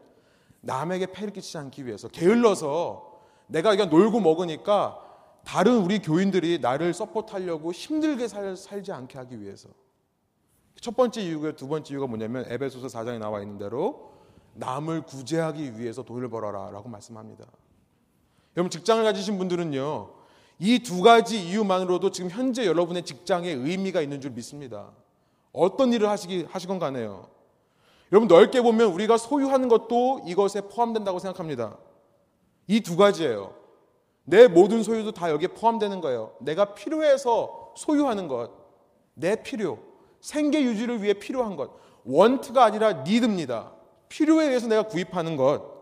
남에게 0.61 1.07
폐를 1.07 1.33
끼치지 1.33 1.57
않기 1.57 1.85
위해서 1.85 2.07
게을러서 2.07 3.19
내가 3.47 3.71
그냥 3.71 3.89
놀고 3.89 4.21
먹으니까 4.21 5.05
다른 5.43 5.79
우리 5.79 5.99
교인들이 5.99 6.59
나를 6.59 6.93
서포트하려고 6.93 7.73
힘들게 7.73 8.29
살, 8.29 8.55
살지 8.55 8.93
않게 8.93 9.17
하기 9.17 9.41
위해서 9.41 9.67
첫 10.79 10.95
번째 10.95 11.21
이유가 11.21 11.51
두 11.57 11.67
번째 11.67 11.93
이유가 11.93 12.07
뭐냐면 12.07 12.45
에베소서 12.47 12.87
4장에 12.87 13.19
나와 13.19 13.41
있는 13.41 13.57
대로 13.57 14.18
남을 14.59 15.01
구제하기 15.03 15.79
위해서 15.79 16.03
돈을 16.03 16.29
벌어라 16.29 16.69
라고 16.71 16.89
말씀합니다. 16.89 17.45
여러분 18.57 18.69
직장을 18.69 19.03
가지신 19.03 19.37
분들은요. 19.37 20.11
이 20.59 20.79
두 20.79 21.01
가지 21.01 21.41
이유만으로도 21.41 22.11
지금 22.11 22.29
현재 22.29 22.65
여러분의 22.65 23.03
직장에 23.03 23.49
의미가 23.49 24.01
있는 24.01 24.19
줄 24.19 24.31
믿습니다. 24.31 24.91
어떤 25.53 25.93
일을 25.93 26.09
하시기 26.09 26.47
하시건 26.49 26.79
간에요. 26.79 27.29
여러분 28.11 28.27
넓게 28.27 28.61
보면 28.61 28.91
우리가 28.91 29.17
소유하는 29.17 29.69
것도 29.69 30.23
이것에 30.25 30.61
포함된다고 30.61 31.19
생각합니다. 31.19 31.77
이 32.67 32.81
두 32.81 32.97
가지예요. 32.97 33.53
내 34.25 34.47
모든 34.47 34.83
소유도 34.83 35.11
다 35.11 35.31
여기에 35.31 35.49
포함되는 35.49 36.01
거예요. 36.01 36.33
내가 36.39 36.73
필요해서 36.75 37.73
소유하는 37.75 38.27
것, 38.27 38.51
내 39.15 39.41
필요, 39.41 39.79
생계 40.21 40.61
유지를 40.63 41.01
위해 41.01 41.13
필요한 41.13 41.55
것, 41.55 41.71
원트가 42.03 42.63
아니라 42.65 43.03
니드입니다. 43.03 43.71
필요에 44.09 44.47
의해서 44.47 44.67
내가 44.67 44.83
구입하는 44.83 45.37
것, 45.37 45.79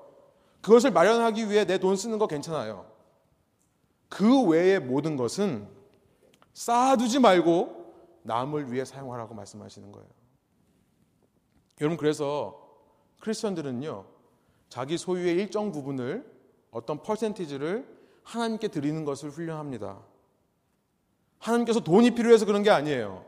그것을 0.62 0.92
마련하기 0.92 1.50
위해 1.50 1.66
내 1.66 1.78
돈 1.78 1.96
쓰는 1.96 2.18
거 2.18 2.28
괜찮아요. 2.28 2.86
그 4.10 4.44
외의 4.44 4.80
모든 4.80 5.16
것은 5.16 5.68
쌓아두지 6.54 7.20
말고 7.20 7.94
남을 8.24 8.72
위해 8.72 8.84
사용하라고 8.84 9.34
말씀하시는 9.34 9.92
거예요. 9.92 10.08
여러분, 11.82 11.98
그래서 11.98 12.68
크리스천들은요, 13.22 14.06
자기 14.70 14.98
소유의 14.98 15.36
일정 15.36 15.72
부분을 15.72 16.30
어떤 16.72 17.02
퍼센티지를 17.02 17.88
하나님께 18.24 18.68
드리는 18.68 19.06
것을 19.06 19.30
훈련합니다. 19.30 20.00
하나님께서 21.40 21.80
돈이 21.80 22.12
필요해서 22.12 22.46
그런 22.46 22.64
게 22.64 22.70
아니에요. 22.70 23.26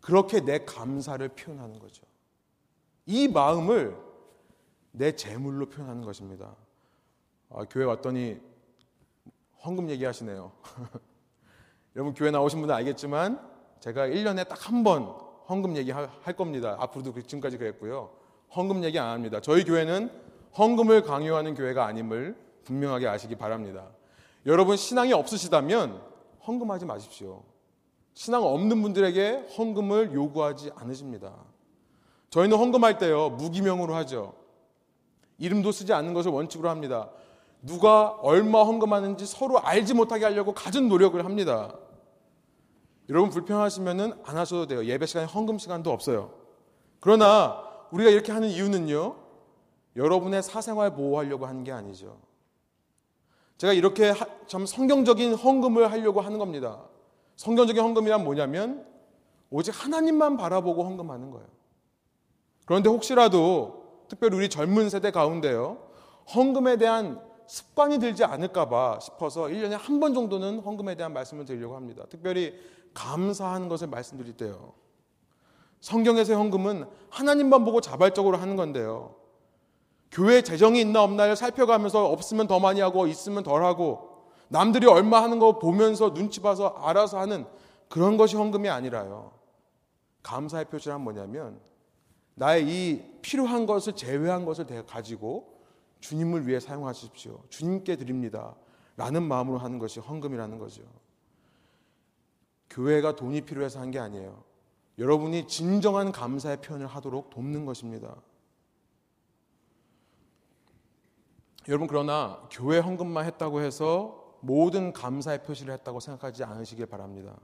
그렇게 0.00 0.40
내 0.40 0.64
감사를 0.64 1.28
표현하는 1.28 1.78
거죠. 1.78 2.06
이 3.10 3.26
마음을 3.26 3.96
내 4.92 5.16
재물로 5.16 5.66
표현하는 5.68 6.04
것입니다. 6.04 6.54
아, 7.50 7.64
교회 7.68 7.84
왔더니 7.84 8.40
헌금 9.64 9.90
얘기하시네요. 9.90 10.52
여러분 11.96 12.14
교회 12.14 12.30
나오신 12.30 12.60
분은 12.60 12.72
알겠지만 12.72 13.40
제가 13.80 14.06
1년에 14.06 14.46
딱 14.48 14.68
한 14.70 14.84
번 14.84 15.02
헌금 15.48 15.76
얘기할 15.76 16.36
겁니다. 16.36 16.76
앞으로도 16.78 17.12
그 17.12 17.22
지금까지 17.24 17.58
그랬고요. 17.58 18.10
헌금 18.54 18.84
얘기 18.84 18.96
안 19.00 19.10
합니다. 19.10 19.40
저희 19.40 19.64
교회는 19.64 20.08
헌금을 20.56 21.02
강요하는 21.02 21.56
교회가 21.56 21.84
아님을 21.86 22.36
분명하게 22.62 23.08
아시기 23.08 23.34
바랍니다. 23.34 23.88
여러분 24.46 24.76
신앙이 24.76 25.12
없으시다면 25.12 26.00
헌금하지 26.46 26.86
마십시오. 26.86 27.42
신앙 28.14 28.44
없는 28.44 28.80
분들에게 28.82 29.48
헌금을 29.58 30.14
요구하지 30.14 30.70
않으십니다. 30.76 31.34
저희는 32.30 32.56
헌금할 32.56 32.98
때요, 32.98 33.30
무기명으로 33.30 33.94
하죠. 33.96 34.34
이름도 35.38 35.72
쓰지 35.72 35.92
않는 35.92 36.14
것을 36.14 36.30
원칙으로 36.30 36.68
합니다. 36.68 37.10
누가 37.62 38.10
얼마 38.22 38.62
헌금하는지 38.62 39.26
서로 39.26 39.58
알지 39.58 39.94
못하게 39.94 40.24
하려고 40.24 40.54
가진 40.54 40.88
노력을 40.88 41.22
합니다. 41.24 41.74
여러분 43.08 43.30
불편하시면안 43.30 44.22
하셔도 44.24 44.66
돼요. 44.66 44.84
예배 44.84 45.06
시간에 45.06 45.26
헌금 45.26 45.58
시간도 45.58 45.90
없어요. 45.90 46.32
그러나 47.00 47.62
우리가 47.90 48.10
이렇게 48.10 48.30
하는 48.32 48.48
이유는요, 48.48 49.16
여러분의 49.96 50.42
사생활 50.42 50.94
보호하려고 50.94 51.46
하는 51.46 51.64
게 51.64 51.72
아니죠. 51.72 52.18
제가 53.58 53.72
이렇게 53.72 54.14
참 54.46 54.64
성경적인 54.64 55.34
헌금을 55.34 55.90
하려고 55.90 56.20
하는 56.20 56.38
겁니다. 56.38 56.80
성경적인 57.36 57.82
헌금이란 57.82 58.22
뭐냐면 58.22 58.86
오직 59.50 59.72
하나님만 59.84 60.36
바라보고 60.36 60.84
헌금하는 60.84 61.30
거예요. 61.30 61.59
그런데 62.70 62.88
혹시라도 62.88 64.04
특별히 64.06 64.36
우리 64.36 64.48
젊은 64.48 64.90
세대 64.90 65.10
가운데요. 65.10 65.78
헌금에 66.32 66.76
대한 66.76 67.20
습관이 67.48 67.98
들지 67.98 68.22
않을까봐 68.22 69.00
싶어서 69.00 69.46
1년에 69.46 69.70
한 69.76 69.98
번 69.98 70.14
정도는 70.14 70.60
헌금에 70.60 70.94
대한 70.94 71.12
말씀을 71.12 71.46
드리려고 71.46 71.74
합니다. 71.74 72.04
특별히 72.08 72.54
감사하는 72.94 73.68
것을 73.68 73.88
말씀드릴 73.88 74.36
때요. 74.36 74.74
성경에서의 75.80 76.38
헌금은 76.38 76.88
하나님만 77.08 77.64
보고 77.64 77.80
자발적으로 77.80 78.36
하는 78.36 78.54
건데요. 78.54 79.16
교회 80.12 80.40
재정이 80.40 80.80
있나 80.80 81.02
없나를 81.02 81.34
살펴가면서 81.34 82.06
없으면 82.06 82.46
더 82.46 82.60
많이 82.60 82.80
하고 82.80 83.08
있으면 83.08 83.42
덜 83.42 83.64
하고 83.64 84.28
남들이 84.46 84.86
얼마 84.86 85.20
하는 85.24 85.40
거 85.40 85.58
보면서 85.58 86.14
눈치 86.14 86.40
봐서 86.40 86.68
알아서 86.68 87.18
하는 87.18 87.46
그런 87.88 88.16
것이 88.16 88.36
헌금이 88.36 88.68
아니라요. 88.68 89.32
감사의 90.22 90.66
표시란 90.66 91.00
뭐냐면 91.00 91.68
나의 92.40 92.66
이 92.66 93.02
필요한 93.20 93.66
것을 93.66 93.94
제외한 93.94 94.46
것을 94.46 94.64
가지고 94.86 95.60
주님을 96.00 96.46
위해 96.46 96.58
사용하십시오. 96.58 97.38
주님께 97.50 97.96
드립니다. 97.96 98.56
라는 98.96 99.22
마음으로 99.22 99.58
하는 99.58 99.78
것이 99.78 100.00
헌금이라는 100.00 100.58
거죠. 100.58 100.82
교회가 102.70 103.14
돈이 103.14 103.42
필요해서 103.42 103.78
한 103.78 103.90
게 103.90 103.98
아니에요. 103.98 104.42
여러분이 104.96 105.48
진정한 105.48 106.12
감사의 106.12 106.62
표현을 106.62 106.86
하도록 106.86 107.28
돕는 107.28 107.66
것입니다. 107.66 108.16
여러분 111.68 111.86
그러나 111.88 112.48
교회 112.50 112.78
헌금만 112.78 113.26
했다고 113.26 113.60
해서 113.60 114.38
모든 114.40 114.94
감사의 114.94 115.42
표시를 115.42 115.74
했다고 115.74 116.00
생각하지 116.00 116.44
않으시길 116.44 116.86
바랍니다. 116.86 117.36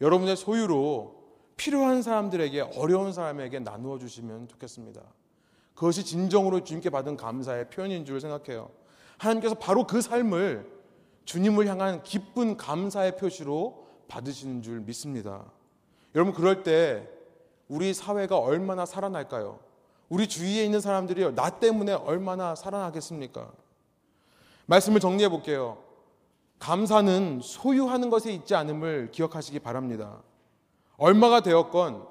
여러분의 0.00 0.38
소유로 0.38 1.19
필요한 1.60 2.00
사람들에게 2.00 2.58
어려운 2.78 3.12
사람에게 3.12 3.58
나누어 3.58 3.98
주시면 3.98 4.48
좋겠습니다. 4.48 5.02
그것이 5.74 6.06
진정으로 6.06 6.64
주님께 6.64 6.88
받은 6.88 7.18
감사의 7.18 7.68
표현인 7.68 8.06
줄 8.06 8.18
생각해요. 8.18 8.70
하나님께서 9.18 9.56
바로 9.56 9.86
그 9.86 10.00
삶을 10.00 10.66
주님을 11.26 11.66
향한 11.66 12.02
기쁜 12.02 12.56
감사의 12.56 13.18
표시로 13.18 13.86
받으시는 14.08 14.62
줄 14.62 14.80
믿습니다. 14.80 15.44
여러분 16.14 16.32
그럴 16.32 16.62
때 16.62 17.06
우리 17.68 17.92
사회가 17.92 18.38
얼마나 18.38 18.86
살아날까요? 18.86 19.60
우리 20.08 20.28
주위에 20.28 20.64
있는 20.64 20.80
사람들이 20.80 21.34
나 21.34 21.50
때문에 21.50 21.92
얼마나 21.92 22.54
살아나겠습니까? 22.54 23.52
말씀을 24.64 24.98
정리해 24.98 25.28
볼게요. 25.28 25.76
감사는 26.58 27.40
소유하는 27.42 28.08
것에 28.08 28.32
있지 28.32 28.54
않음을 28.54 29.10
기억하시기 29.12 29.58
바랍니다. 29.58 30.22
얼마가 31.00 31.40
되었건 31.40 32.06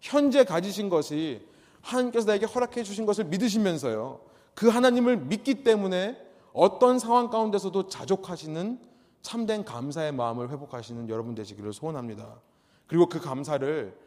현재 0.00 0.44
가지신 0.44 0.90
것이 0.90 1.48
하나님께서 1.80 2.26
나에게 2.26 2.44
허락해 2.44 2.82
주신 2.82 3.06
것을 3.06 3.24
믿으시면서요. 3.24 4.20
그 4.54 4.68
하나님을 4.68 5.16
믿기 5.16 5.64
때문에 5.64 6.22
어떤 6.52 6.98
상황 6.98 7.30
가운데서도 7.30 7.88
자족하시는 7.88 8.80
참된 9.22 9.64
감사의 9.64 10.12
마음을 10.12 10.50
회복하시는 10.50 11.08
여러분 11.08 11.34
되시기를 11.34 11.72
소원합니다. 11.72 12.40
그리고 12.86 13.06
그 13.06 13.18
감사를 13.18 13.98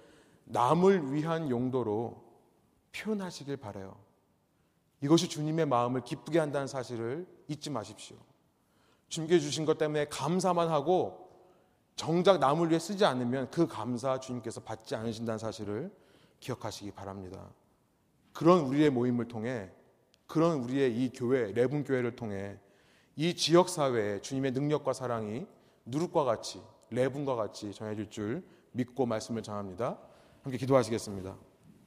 남을 0.45 1.13
위한 1.13 1.49
용도로 1.49 2.21
표현하시길 2.95 3.57
바래요. 3.57 3.95
이것이 5.01 5.29
주님의 5.29 5.65
마음을 5.65 6.01
기쁘게 6.03 6.37
한다는 6.37 6.67
사실을 6.67 7.25
잊지 7.47 7.71
마십시오. 7.71 8.17
주님께 9.09 9.39
주신 9.39 9.65
것 9.65 9.79
때문에 9.79 10.05
감사만 10.05 10.69
하고 10.69 11.30
정작 11.95 12.39
남을 12.39 12.69
위해 12.69 12.79
쓰지 12.79 13.05
않으면 13.05 13.49
그 13.51 13.67
감사 13.67 14.19
주님께서 14.19 14.61
받지 14.61 14.95
않으신다는 14.95 15.37
사실을 15.37 15.91
기억하시기 16.39 16.91
바랍니다. 16.91 17.49
그런 18.33 18.61
우리의 18.61 18.89
모임을 18.89 19.27
통해 19.27 19.69
그런 20.27 20.59
우리의 20.59 20.95
이 20.95 21.11
교회 21.13 21.51
레분 21.51 21.83
교회를 21.83 22.15
통해 22.15 22.57
이 23.15 23.35
지역 23.35 23.69
사회에 23.69 24.21
주님의 24.21 24.51
능력과 24.51 24.93
사랑이 24.93 25.45
누룩과 25.85 26.23
같이 26.23 26.61
레분과 26.89 27.35
같이 27.35 27.73
전해질 27.73 28.09
줄 28.09 28.43
믿고 28.71 29.05
말씀을 29.05 29.43
전합니다. 29.43 29.97
함께 30.43 30.57
기도하시겠습니다. 30.57 31.50